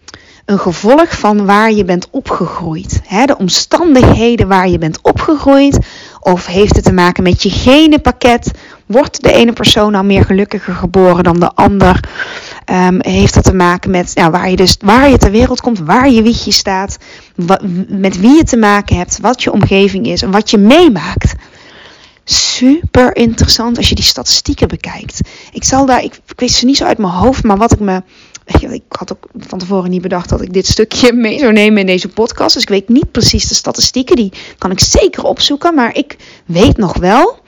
[0.46, 3.02] een gevolg van waar je bent opgegroeid?
[3.26, 5.78] De omstandigheden waar je bent opgegroeid.
[6.20, 8.52] Of heeft het te maken met je genenpakket?
[8.90, 12.10] Wordt de ene persoon nou meer gelukkiger geboren dan de ander?
[12.66, 16.10] Um, heeft dat te maken met waar, je dus, waar je ter wereld komt, waar
[16.10, 16.98] je wiegje staat,
[17.88, 21.34] met wie je te maken hebt, wat je omgeving is en wat je meemaakt.
[22.24, 25.20] Super interessant als je die statistieken bekijkt.
[25.52, 27.80] Ik zal daar, ik, ik weet ze niet zo uit mijn hoofd, maar wat ik
[27.80, 28.02] me
[28.70, 31.86] ik had ook van tevoren niet bedacht dat ik dit stukje mee zou nemen in
[31.86, 32.54] deze podcast.
[32.54, 34.16] Dus ik weet niet precies de statistieken.
[34.16, 35.76] Die kan ik zeker opzoeken.
[35.76, 37.40] Maar ik weet nog wel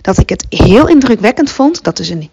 [0.00, 1.82] dat ik het heel indrukwekkend vond.
[1.82, 2.30] Dat is een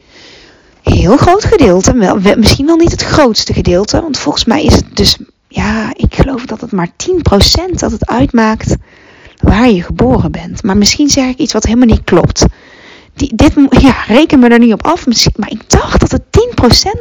[0.84, 1.94] heel groot gedeelte.
[1.94, 4.02] Wel, misschien wel niet het grootste gedeelte.
[4.02, 5.18] Want volgens mij is het dus.
[5.48, 8.76] Ja, ik geloof dat het maar 10% dat het uitmaakt
[9.42, 10.64] waar je geboren bent.
[10.64, 12.46] Maar misschien zeg ik iets wat helemaal niet klopt.
[13.14, 13.54] Die, dit,
[13.88, 15.06] ja, reken me er niet op af.
[15.36, 16.24] Maar ik dacht dat het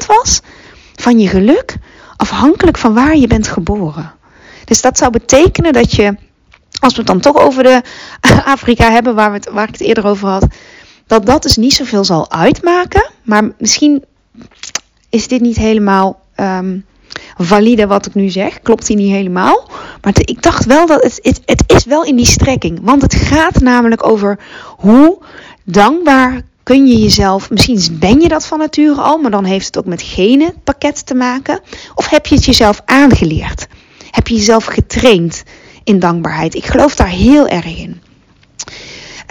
[0.02, 0.40] 10% was
[0.94, 1.76] van je geluk
[2.16, 4.14] afhankelijk van waar je bent geboren.
[4.64, 6.16] Dus dat zou betekenen dat je,
[6.80, 7.82] als we het dan toch over de
[8.44, 10.46] Afrika hebben, waar, we het, waar ik het eerder over had,
[11.06, 13.10] dat dat dus niet zoveel zal uitmaken.
[13.22, 14.04] Maar misschien
[15.08, 16.84] is dit niet helemaal um,
[17.36, 18.62] valide wat ik nu zeg.
[18.62, 19.70] Klopt die niet helemaal.
[20.00, 22.78] Maar ik dacht wel dat het, het, het is wel in die strekking.
[22.82, 24.38] Want het gaat namelijk over
[24.76, 25.18] hoe
[25.64, 29.78] dankbaar kun je jezelf, misschien ben je dat van nature al, maar dan heeft het
[29.78, 31.60] ook met genen pakket te maken.
[31.94, 33.66] Of heb je het jezelf aangeleerd?
[34.10, 35.42] Heb je jezelf getraind
[35.86, 36.54] in dankbaarheid?
[36.54, 38.00] Ik geloof daar heel erg in.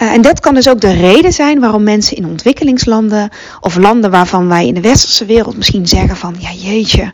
[0.02, 4.10] Uh, en dat kan dus ook de reden zijn waarom mensen in ontwikkelingslanden of landen
[4.10, 7.12] waarvan wij in de westerse wereld misschien zeggen van ja jeetje,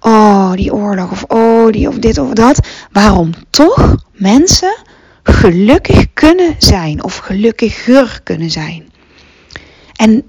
[0.00, 4.76] oh die oorlog of oh die of dit of dat, waarom toch mensen
[5.22, 8.90] gelukkig kunnen zijn of gelukkiger kunnen zijn.
[9.96, 10.22] En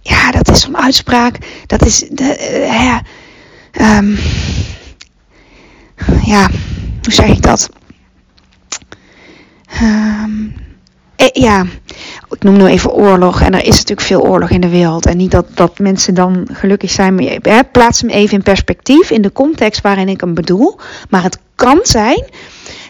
[0.00, 1.38] ja, dat is zo'n uitspraak.
[1.66, 1.98] Dat is.
[2.10, 4.02] De, uh,
[6.24, 6.50] ja,
[7.02, 7.70] hoe zeg ik dat?
[9.82, 10.54] Um,
[11.32, 11.66] ja,
[12.30, 13.40] ik noem nu even oorlog.
[13.40, 15.06] En er is natuurlijk veel oorlog in de wereld.
[15.06, 17.14] En niet dat, dat mensen dan gelukkig zijn.
[17.14, 19.10] Maar je, plaats hem even in perspectief.
[19.10, 20.78] In de context waarin ik hem bedoel.
[21.08, 22.24] Maar het kan zijn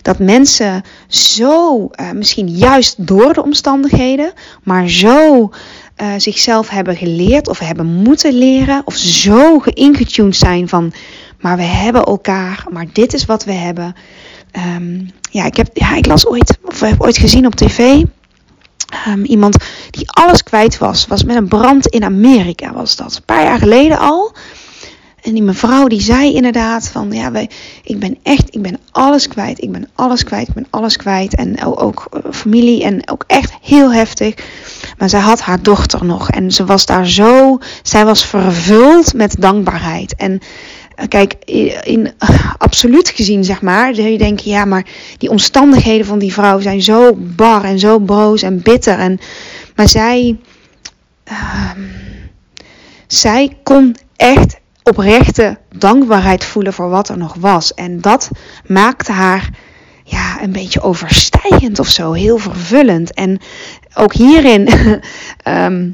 [0.03, 5.51] dat mensen zo, uh, misschien juist door de omstandigheden, maar zo
[6.03, 10.92] uh, zichzelf hebben geleerd of hebben moeten leren of zo geïngetuned zijn van,
[11.42, 13.94] maar we hebben elkaar, maar dit is wat we hebben.
[14.76, 18.02] Um, ja, ik heb, ja, ik las ooit, of heb ooit gezien op tv,
[19.09, 19.57] um, iemand
[19.90, 23.59] die alles kwijt was, was met een brand in Amerika was dat, een paar jaar
[23.59, 24.33] geleden al.
[25.22, 27.50] En die mevrouw die zei inderdaad van ja, wij,
[27.83, 31.35] ik ben echt, ik ben alles kwijt, ik ben alles kwijt, ik ben alles kwijt.
[31.35, 34.35] En ook, ook eh, familie en ook echt heel heftig.
[34.98, 39.37] Maar zij had haar dochter nog en ze was daar zo, zij was vervuld met
[39.38, 40.14] dankbaarheid.
[40.16, 40.40] En
[41.09, 41.35] kijk,
[41.85, 42.12] in,
[42.59, 44.87] absoluut gezien, zeg maar, zou je denken, ja, maar
[45.18, 48.98] die omstandigheden van die vrouw zijn zo bar en zo broos en bitter.
[48.98, 49.20] En,
[49.76, 50.38] maar zij,
[51.31, 51.70] uh,
[53.07, 57.74] zij kon echt oprechte dankbaarheid voelen voor wat er nog was.
[57.74, 58.31] En dat
[58.66, 59.50] maakte haar
[60.05, 62.12] ja, een beetje overstijgend of zo.
[62.12, 63.14] Heel vervullend.
[63.14, 63.40] En
[63.94, 64.68] ook hierin
[65.42, 65.90] ehm,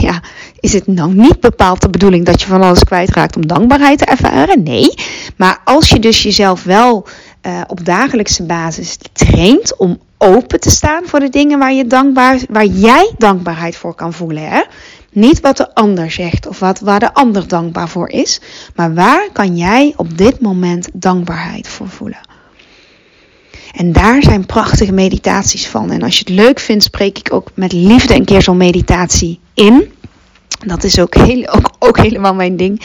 [0.00, 0.22] ja,
[0.60, 4.04] is het nou niet bepaald de bedoeling dat je van alles kwijtraakt om dankbaarheid te
[4.04, 4.62] ervaren.
[4.62, 4.94] Nee.
[5.36, 7.06] Maar als je dus jezelf wel
[7.46, 12.38] uh, op dagelijkse basis traint om open te staan voor de dingen waar, je dankbaar,
[12.48, 14.48] waar jij dankbaarheid voor kan voelen.
[14.48, 14.62] Hè?
[15.12, 18.40] Niet wat de ander zegt of wat, waar de ander dankbaar voor is.
[18.74, 22.20] Maar waar kan jij op dit moment dankbaarheid voor voelen?
[23.72, 25.90] En daar zijn prachtige meditaties van.
[25.90, 29.40] En als je het leuk vindt, spreek ik ook met liefde een keer zo'n meditatie
[29.54, 29.92] in.
[30.66, 32.82] Dat is ook, heel, ook, ook helemaal mijn ding.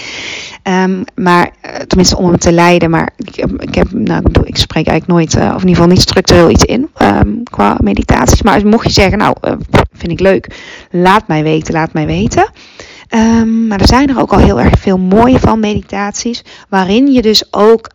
[0.64, 2.90] Um, maar uh, tenminste om hem te leiden.
[2.90, 6.02] Maar ik, ik, heb, nou, ik, spreek eigenlijk nooit, uh, of in ieder geval niet
[6.02, 8.42] structureel iets in um, qua meditaties.
[8.42, 9.52] Maar mocht je zeggen, nou, uh,
[9.94, 10.56] vind ik leuk,
[10.92, 12.50] laat mij weten, laat mij weten.
[13.10, 16.44] Um, maar er zijn er ook al heel erg veel mooie van meditaties.
[16.70, 17.90] Waarin je dus ook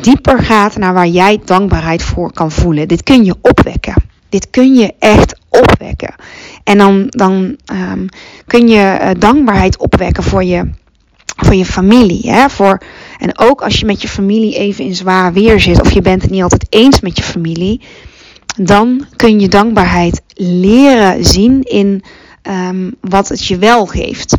[0.00, 2.88] dieper gaat naar waar jij dankbaarheid voor kan voelen.
[2.88, 3.94] Dit kun je opwekken.
[4.28, 6.14] Dit kun je echt opwekken.
[6.64, 8.08] En dan, dan um,
[8.46, 10.70] kun je uh, dankbaarheid opwekken voor je,
[11.36, 12.30] voor je familie.
[12.30, 12.48] Hè?
[12.48, 12.82] Voor,
[13.18, 16.22] en ook als je met je familie even in zwaar weer zit, of je bent
[16.22, 17.80] het niet altijd eens met je familie,
[18.56, 22.02] dan kun je dankbaarheid leren zien in
[22.42, 24.36] um, wat het je wel geeft.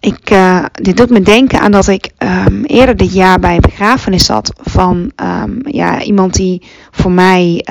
[0.00, 3.60] Ik, uh, dit doet me denken aan dat ik um, eerder dit jaar bij een
[3.60, 5.12] begrafenis zat van
[5.64, 7.66] ja, iemand die voor mij,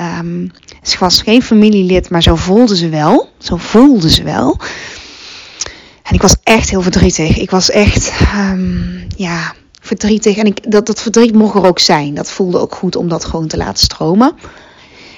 [0.85, 3.29] ze was geen familielid, maar zo voelde ze wel.
[3.37, 4.57] Zo voelde ze wel.
[6.03, 7.37] En ik was echt heel verdrietig.
[7.37, 8.11] Ik was echt,
[9.15, 10.37] ja, verdrietig.
[10.37, 12.13] En ik, dat, dat verdriet mocht er ook zijn.
[12.13, 14.33] Dat voelde ook goed om dat gewoon te laten stromen.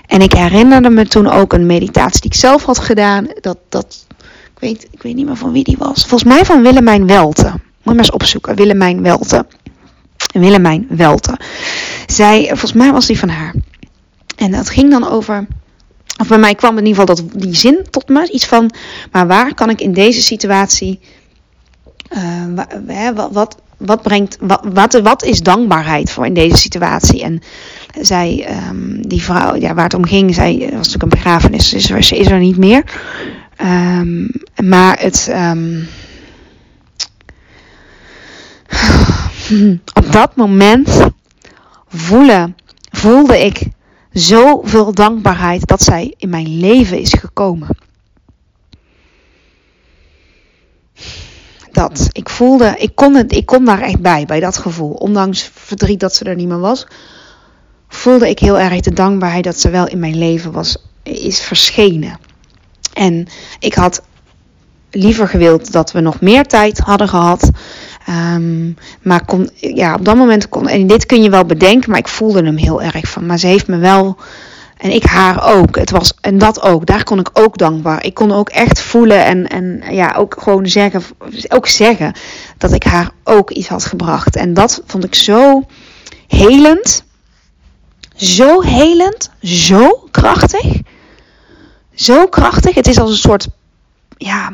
[0.06, 3.28] En ik herinnerde me toen ook een meditatie die ik zelf had gedaan.
[3.42, 4.06] Dat, dat
[4.54, 6.06] ik weet, ik weet niet meer van wie die was.
[6.06, 7.50] Volgens mij van Willemijn Welte.
[7.50, 8.56] Moet je maar eens opzoeken.
[8.56, 9.46] Willemijn Welte.
[10.34, 11.40] Willemijn Welte.
[12.06, 13.54] Zij, volgens mij was die van haar.
[14.38, 15.48] En dat ging dan over.
[16.18, 18.32] Of bij mij kwam in ieder geval dat, die zin tot me.
[18.32, 18.72] Iets van.
[19.12, 21.00] Maar waar kan ik in deze situatie.
[22.10, 24.38] Uh, wat, wat, brengt.
[24.40, 27.24] Wat, wat, wat, is dankbaarheid voor in deze situatie?
[27.24, 27.42] En
[28.02, 31.86] zij, um, die vrouw, ja, waar het om ging, zij was natuurlijk een begrafenis, dus
[31.86, 32.84] ze is er niet meer.
[33.62, 34.32] Um,
[34.64, 35.28] maar het.
[35.32, 35.88] Um,
[39.94, 41.00] op dat moment
[41.88, 42.56] voelen,
[42.92, 43.62] voelde ik
[44.20, 47.68] zoveel dankbaarheid dat zij in mijn leven is gekomen.
[51.72, 52.08] Dat.
[52.12, 54.92] Ik voelde, ik kon, het, ik kon daar echt bij, bij dat gevoel.
[54.92, 56.88] Ondanks verdriet dat ze er niet meer was,
[57.88, 62.20] voelde ik heel erg de dankbaarheid dat ze wel in mijn leven was, is verschenen.
[62.94, 63.28] En
[63.60, 64.02] ik had
[64.92, 67.52] liever gewild dat we nog meer tijd hadden gehad.
[68.10, 70.68] Um, maar kon, ja, op dat moment kon.
[70.68, 73.26] En dit kun je wel bedenken, maar ik voelde hem heel erg van.
[73.26, 74.18] Maar ze heeft me wel.
[74.78, 75.76] En ik haar ook.
[75.76, 76.86] Het was, en dat ook.
[76.86, 78.04] Daar kon ik ook dankbaar.
[78.04, 81.02] Ik kon ook echt voelen en, en ja, ook gewoon zeggen,
[81.48, 82.14] ook zeggen
[82.58, 84.36] dat ik haar ook iets had gebracht.
[84.36, 85.64] En dat vond ik zo
[86.28, 87.04] helend.
[88.16, 89.30] Zo helend.
[89.42, 90.86] Zo krachtig
[92.00, 92.76] zo krachtig.
[92.76, 93.48] Het is als een soort,
[94.18, 94.54] ja,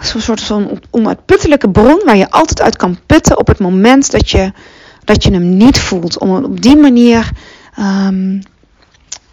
[0.00, 4.30] zo'n soort van onuitputtelijke bron waar je altijd uit kan putten op het moment dat
[4.30, 4.52] je,
[5.04, 6.18] dat je hem niet voelt.
[6.18, 7.30] Om op die manier.
[7.78, 8.42] Um,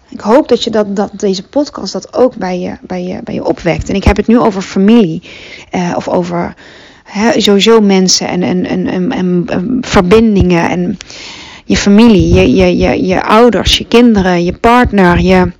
[0.09, 3.33] ik hoop dat, je dat, dat deze podcast dat ook bij je, bij, je, bij
[3.33, 3.89] je opwekt.
[3.89, 5.21] En ik heb het nu over familie.
[5.71, 6.53] Uh, of over
[7.37, 10.69] sowieso mensen en, en, en, en, en, en verbindingen.
[10.69, 10.97] En
[11.65, 15.51] je familie, je, je, je, je ouders, je kinderen, je partner, je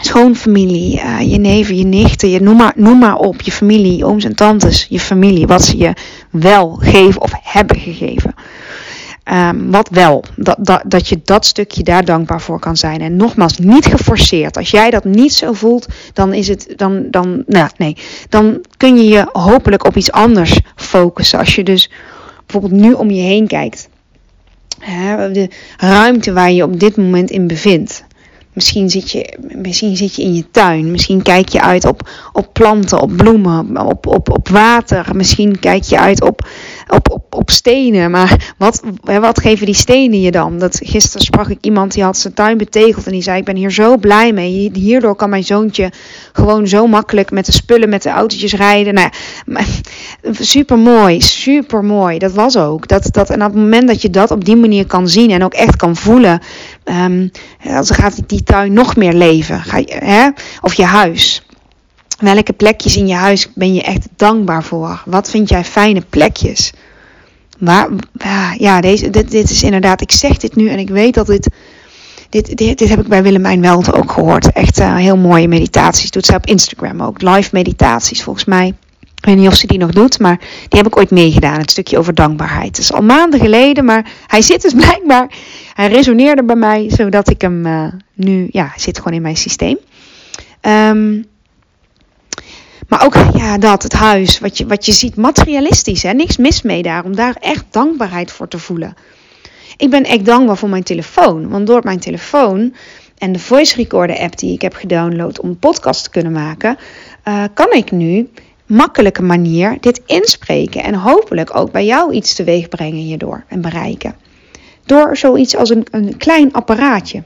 [0.00, 4.24] schoonfamilie, uh, je neven, je nichten, je, noem, maar, noem maar op, je familie, ooms
[4.24, 5.92] en tantes, je familie, wat ze je
[6.30, 8.34] wel geven of hebben gegeven.
[9.32, 13.00] Um, wat wel, dat, dat, dat je dat stukje daar dankbaar voor kan zijn.
[13.00, 14.56] En nogmaals, niet geforceerd.
[14.56, 17.96] Als jij dat niet zo voelt, dan is het, dan, dan, nou nee,
[18.28, 21.38] dan kun je je hopelijk op iets anders focussen.
[21.38, 21.90] Als je dus
[22.46, 23.88] bijvoorbeeld nu om je heen kijkt.
[25.32, 28.04] De ruimte waar je je op dit moment in bevindt.
[28.60, 30.90] Misschien zit, je, misschien zit je in je tuin.
[30.90, 35.06] Misschien kijk je uit op, op planten, op bloemen, op, op, op water.
[35.12, 36.48] Misschien kijk je uit op,
[36.88, 38.10] op, op, op stenen.
[38.10, 40.58] Maar wat, wat geven die stenen je dan?
[40.58, 43.06] Dat, gisteren sprak ik iemand die had zijn tuin betegeld.
[43.06, 44.70] En die zei: Ik ben hier zo blij mee.
[44.72, 45.92] Hierdoor kan mijn zoontje
[46.32, 48.94] gewoon zo makkelijk met de spullen, met de autootjes rijden.
[48.94, 49.10] Nou
[49.46, 49.62] ja,
[50.54, 52.18] super mooi, super mooi.
[52.18, 52.88] Dat was ook.
[52.88, 55.44] Dat, dat, en op het moment dat je dat op die manier kan zien en
[55.44, 56.40] ook echt kan voelen.
[56.84, 57.30] Um,
[57.62, 59.60] dan gaat die tuin nog meer leven.
[59.60, 60.28] Ga je, hè?
[60.60, 61.42] Of je huis.
[62.18, 65.02] Welke plekjes in je huis ben je echt dankbaar voor?
[65.04, 66.72] Wat vind jij fijne plekjes?
[67.60, 67.88] waar,
[68.58, 71.48] ja, deze, dit, dit is inderdaad, ik zeg dit nu en ik weet dat dit,
[72.28, 74.52] dit, dit, dit heb ik bij Willemijn Weld ook gehoord.
[74.52, 76.10] Echt uh, heel mooie meditaties.
[76.10, 77.22] Doet zij op Instagram ook.
[77.22, 78.74] Live meditaties volgens mij.
[79.00, 81.58] Ik weet niet of ze die nog doet, maar die heb ik ooit meegedaan.
[81.58, 82.66] Het stukje over dankbaarheid.
[82.66, 85.30] Het is al maanden geleden, maar hij zit dus blijkbaar.
[85.80, 89.78] Hij resoneerde bij mij, zodat ik hem uh, nu, ja, zit gewoon in mijn systeem.
[90.62, 91.24] Um,
[92.88, 96.02] maar ook ja, dat, het huis, wat je, wat je ziet, materialistisch.
[96.02, 96.12] Hè?
[96.12, 98.94] Niks mis mee daar, om daar echt dankbaarheid voor te voelen.
[99.76, 101.48] Ik ben echt dankbaar voor mijn telefoon.
[101.48, 102.74] Want door mijn telefoon
[103.18, 106.76] en de voice recorder app die ik heb gedownload om een podcast te kunnen maken,
[107.28, 108.28] uh, kan ik nu
[108.66, 110.82] makkelijke manier dit inspreken.
[110.82, 114.19] En hopelijk ook bij jou iets teweeg brengen hierdoor en bereiken.
[114.90, 117.22] Door zoiets als een, een klein apparaatje.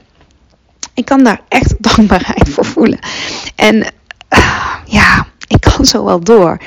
[0.93, 2.99] Ik kan daar echt dankbaarheid voor voelen.
[3.55, 3.75] En
[4.29, 6.57] uh, ja, ik kan zo wel door.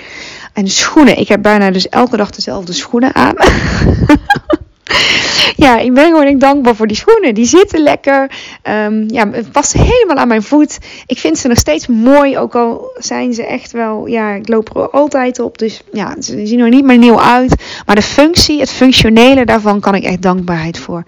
[0.52, 1.18] En schoenen.
[1.18, 3.34] Ik heb bijna dus elke dag dezelfde schoenen aan.
[5.64, 7.34] ja, ik ben gewoon dankbaar voor die schoenen.
[7.34, 8.30] Die zitten lekker.
[8.62, 10.78] Um, ja, het past helemaal aan mijn voet.
[11.06, 12.38] Ik vind ze nog steeds mooi.
[12.38, 14.06] Ook al zijn ze echt wel.
[14.06, 15.58] Ja, ik loop er altijd op.
[15.58, 17.54] Dus ja, ze zien er niet meer nieuw uit.
[17.86, 21.04] Maar de functie, het functionele daarvan kan ik echt dankbaarheid voor,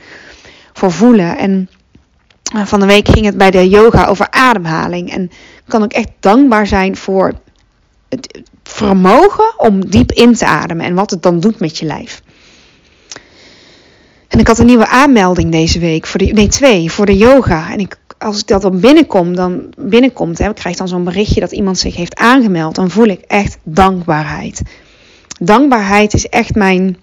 [0.73, 1.39] voor voelen.
[1.39, 1.69] En
[2.55, 5.13] eh, van de week ging het bij de yoga over ademhaling.
[5.13, 5.31] En
[5.69, 7.33] kan ik echt dankbaar zijn voor
[8.09, 12.23] het vermogen om diep in te ademen en wat het dan doet met je lijf.
[14.31, 17.73] En ik had een nieuwe aanmelding deze week, voor de, nee twee, voor de yoga.
[17.73, 21.41] En ik, als ik dat dan binnenkom, dan binnenkomt, hè, ik krijg dan zo'n berichtje
[21.41, 24.63] dat iemand zich heeft aangemeld, dan voel ik echt dankbaarheid.
[25.41, 26.97] Dankbaarheid is echt mijn,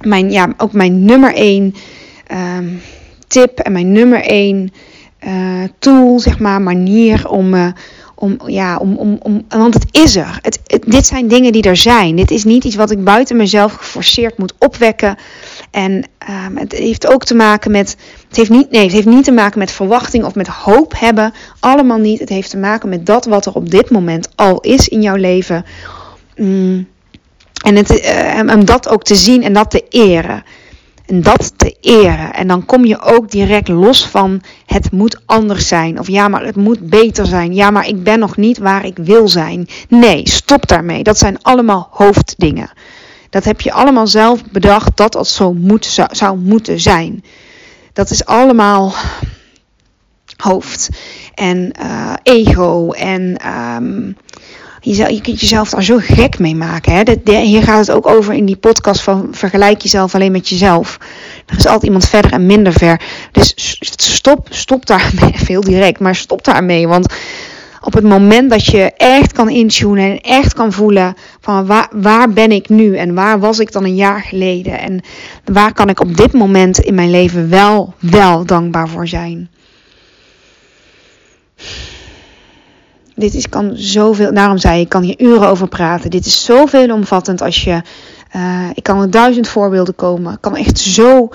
[0.00, 1.74] mijn ja, ook mijn nummer één
[2.56, 2.80] um,
[3.26, 4.72] tip en mijn nummer één
[5.26, 7.68] uh, tool, zeg maar, manier om, uh,
[8.14, 10.38] om, ja, om, om, om, want het is er.
[10.42, 12.16] Het, dit zijn dingen die er zijn.
[12.16, 15.16] Dit is niet iets wat ik buiten mezelf geforceerd moet opwekken.
[15.76, 16.04] En
[16.46, 17.96] um, het heeft ook te maken met.
[18.28, 21.32] Het heeft, niet, nee, het heeft niet te maken met verwachting of met hoop hebben.
[21.60, 22.20] Allemaal niet.
[22.20, 25.14] Het heeft te maken met dat wat er op dit moment al is in jouw
[25.14, 25.64] leven.
[26.36, 26.86] Mm.
[27.64, 28.14] En het,
[28.54, 30.44] om dat ook te zien en dat te eren.
[31.06, 32.32] En dat te eren.
[32.32, 35.98] En dan kom je ook direct los van het moet anders zijn.
[35.98, 37.54] Of ja, maar het moet beter zijn.
[37.54, 39.68] Ja, maar ik ben nog niet waar ik wil zijn.
[39.88, 41.02] Nee, stop daarmee.
[41.02, 42.70] Dat zijn allemaal hoofddingen.
[43.36, 47.24] Dat heb je allemaal zelf bedacht dat dat zo moet, zou, moeten zijn.
[47.92, 48.94] Dat is allemaal
[50.36, 50.88] hoofd
[51.34, 54.16] en uh, ego en um,
[54.80, 56.92] je, kunt jezelf daar zo gek mee maken.
[56.92, 57.40] Hè?
[57.40, 60.98] Hier gaat het ook over in die podcast van vergelijk jezelf alleen met jezelf.
[61.46, 63.00] Er is altijd iemand verder en minder ver.
[63.32, 63.52] Dus
[63.90, 65.32] stop, stop daarmee.
[65.48, 66.88] Veel direct, maar stop daarmee.
[66.88, 67.14] Want
[67.86, 71.14] op het moment dat je echt kan intunen en echt kan voelen
[71.46, 75.00] van waar, ben ik nu en waar was ik dan een jaar geleden en
[75.44, 79.50] waar kan ik op dit moment in mijn leven wel, wel dankbaar voor zijn.
[83.14, 86.10] Dit is, kan zoveel, daarom zei ik, kan hier uren over praten.
[86.10, 87.82] Dit is zoveel omvattend als je,
[88.36, 90.32] uh, ik kan er duizend voorbeelden komen.
[90.32, 91.28] Ik kan echt zo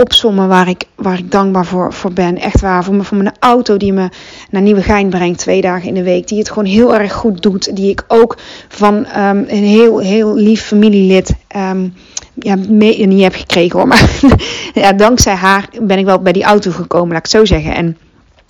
[0.00, 2.38] opsommen waar ik, waar ik dankbaar voor, voor ben.
[2.38, 4.08] Echt waar, voor, me, voor mijn auto die me
[4.50, 6.28] naar Nieuwegein brengt twee dagen in de week.
[6.28, 7.76] Die het gewoon heel erg goed doet.
[7.76, 8.36] Die ik ook
[8.68, 11.34] van um, een heel, heel lief familielid...
[11.56, 11.94] Um,
[12.40, 13.88] ja, mee, niet heb gekregen hoor.
[13.88, 14.10] Maar
[14.82, 17.74] ja, dankzij haar ben ik wel bij die auto gekomen, laat ik zo zeggen.
[17.74, 17.96] En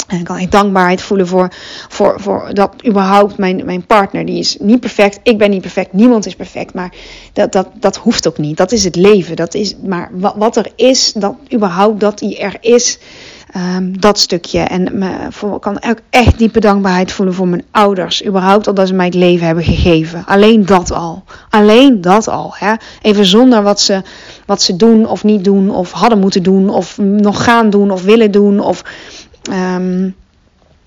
[0.06, 1.48] en ik kan echt dankbaarheid voelen voor,
[1.88, 5.20] voor, voor dat überhaupt mijn, mijn partner, die is niet perfect.
[5.22, 6.74] Ik ben niet perfect, niemand is perfect.
[6.74, 6.92] Maar
[7.32, 8.56] dat, dat, dat hoeft ook niet.
[8.56, 9.36] Dat is het leven.
[9.36, 12.98] Dat is, maar wat, wat er is, dat überhaupt dat die er is,
[13.56, 14.60] um, dat stukje.
[14.60, 15.02] En
[15.54, 18.24] ik kan ook echt diepe dankbaarheid voelen voor mijn ouders.
[18.26, 20.24] Überhaupt al dat ze mij het leven hebben gegeven.
[20.26, 21.22] Alleen dat al.
[21.50, 22.54] Alleen dat al.
[22.54, 22.74] Hè?
[23.02, 24.02] Even zonder wat ze,
[24.46, 28.02] wat ze doen of niet doen, of hadden moeten doen, of nog gaan doen, of
[28.02, 28.60] willen doen.
[28.60, 28.84] Of
[29.50, 30.14] Um,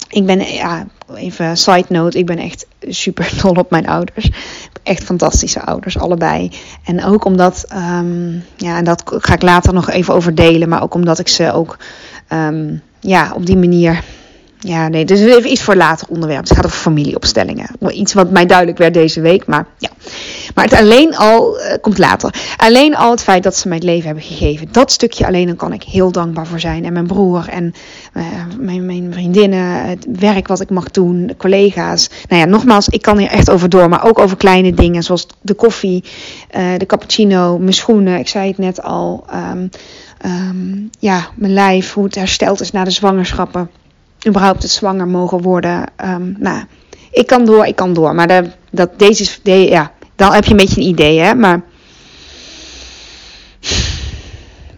[0.09, 4.30] ik ben, ja, even side note, ik ben echt super dol op mijn ouders.
[4.84, 6.51] Echt fantastische ouders, allebei.
[6.86, 10.84] En ook omdat, um, ja, en dat ga ik later nog even over delen, maar
[10.84, 11.78] ook omdat ik ze ook,
[12.30, 14.03] um, ja, op die manier
[14.64, 16.43] ja, nee, dus even iets voor later onderwerp.
[16.43, 17.70] Het gaat over familieopstellingen.
[17.89, 19.89] Iets wat mij duidelijk werd deze week, maar ja.
[20.56, 22.34] Maar het alleen al, uh, komt later.
[22.58, 24.68] Alleen al het feit dat ze mij het leven hebben gegeven.
[24.72, 26.86] Dat stukje alleen, dan kan ik heel dankbaar voor zijn.
[26.86, 27.74] En mijn broer en
[28.14, 28.24] uh,
[28.60, 32.10] mijn, mijn vriendinnen, het werk wat ik mag doen, de collega's.
[32.28, 33.89] Nou ja, nogmaals, ik kan hier echt over door.
[33.89, 36.04] Maar ook over kleine dingen, zoals de koffie,
[36.58, 38.20] uh, de cappuccino, mijn schoenen.
[38.20, 39.26] Ik zei het net al.
[39.52, 39.70] Um,
[40.26, 43.70] um, ja, mijn lijf, hoe het hersteld is na de zwangerschappen
[44.28, 45.84] überhaupt het zwanger mogen worden.
[46.06, 46.64] Um, nou,
[47.12, 48.16] ik kan door, ik kan door.
[48.16, 51.36] Maar de, dat, deze ja, dan heb je een beetje een idee, hè.
[51.36, 51.64] Maar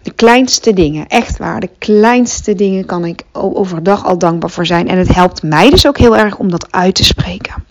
[0.04, 1.60] De kleinste dingen, echt waar.
[1.60, 4.88] De kleinste dingen kan ik overdag al dankbaar voor zijn.
[4.88, 7.64] En het helpt mij dus ook heel erg om dat uit te spreken.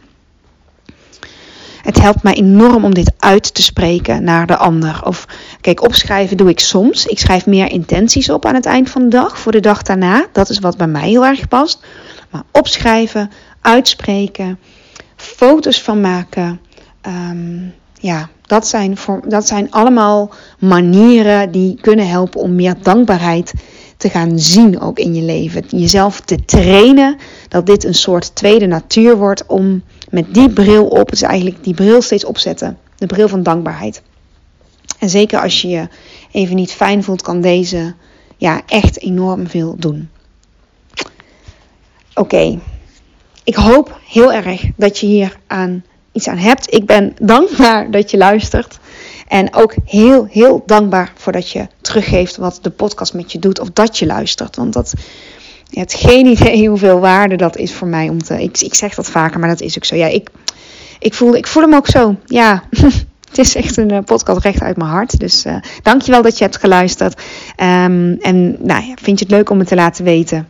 [1.81, 5.01] Het helpt mij enorm om dit uit te spreken naar de ander.
[5.05, 5.27] Of
[5.61, 7.05] kijk, opschrijven doe ik soms.
[7.05, 10.25] Ik schrijf meer intenties op aan het eind van de dag, voor de dag daarna.
[10.31, 11.85] Dat is wat bij mij heel erg past.
[12.29, 14.59] Maar opschrijven, uitspreken,
[15.15, 16.59] foto's van maken.
[17.03, 20.29] Ehm, ja, dat zijn, voor, dat zijn allemaal
[20.59, 23.53] manieren die kunnen helpen om meer dankbaarheid
[23.97, 25.63] te gaan zien ook in je leven.
[25.67, 31.09] Jezelf te trainen dat dit een soort tweede natuur wordt om met die bril op,
[31.09, 32.77] dus eigenlijk die bril steeds opzetten.
[32.95, 34.01] De bril van dankbaarheid.
[34.99, 35.87] En zeker als je je
[36.31, 37.93] even niet fijn voelt, kan deze
[38.37, 40.09] ja, echt enorm veel doen.
[42.13, 42.59] Oké,
[43.43, 45.83] ik hoop heel erg dat je hier aan
[46.13, 46.73] iets aan hebt.
[46.73, 48.79] Ik ben dankbaar dat je luistert.
[49.27, 53.59] En ook heel, heel dankbaar voor dat je teruggeeft wat de podcast met je doet.
[53.59, 54.55] Of dat je luistert.
[54.55, 54.93] Want dat,
[55.69, 58.09] je hebt geen idee hoeveel waarde dat is voor mij.
[58.09, 59.95] Om te, ik, ik zeg dat vaker, maar dat is ook zo.
[59.95, 60.29] Ja, ik,
[60.99, 62.15] ik, voel, ik voel hem ook zo.
[62.25, 62.63] Ja,
[63.29, 65.19] het is echt een eh, podcast recht uit mijn hart.
[65.19, 67.21] Dus uh, dankjewel dat je hebt geluisterd.
[67.57, 70.47] Um, en nou ja, vind je het leuk om me te laten weten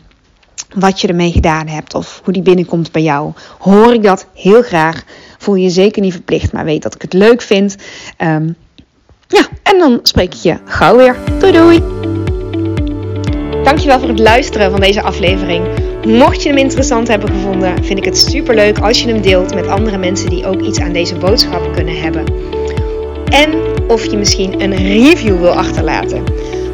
[0.75, 3.33] wat je ermee gedaan hebt of hoe die binnenkomt bij jou.
[3.59, 5.03] Hoor ik dat heel graag.
[5.43, 7.75] Voel je zeker niet verplicht, maar weet dat ik het leuk vind.
[8.17, 8.55] Um,
[9.27, 11.15] ja, en dan spreek ik je gauw weer.
[11.39, 11.83] Doei doei!
[13.63, 15.65] Dankjewel voor het luisteren van deze aflevering.
[16.05, 19.55] Mocht je hem interessant hebben gevonden, vind ik het super leuk als je hem deelt
[19.55, 22.25] met andere mensen die ook iets aan deze boodschap kunnen hebben.
[23.25, 23.53] En
[23.87, 26.23] of je misschien een review wil achterlaten.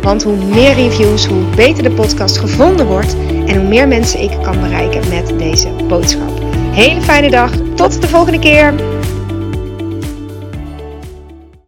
[0.01, 3.15] Want hoe meer reviews, hoe beter de podcast gevonden wordt
[3.45, 6.39] en hoe meer mensen ik kan bereiken met deze boodschap.
[6.72, 8.99] Hele fijne dag, tot de volgende keer!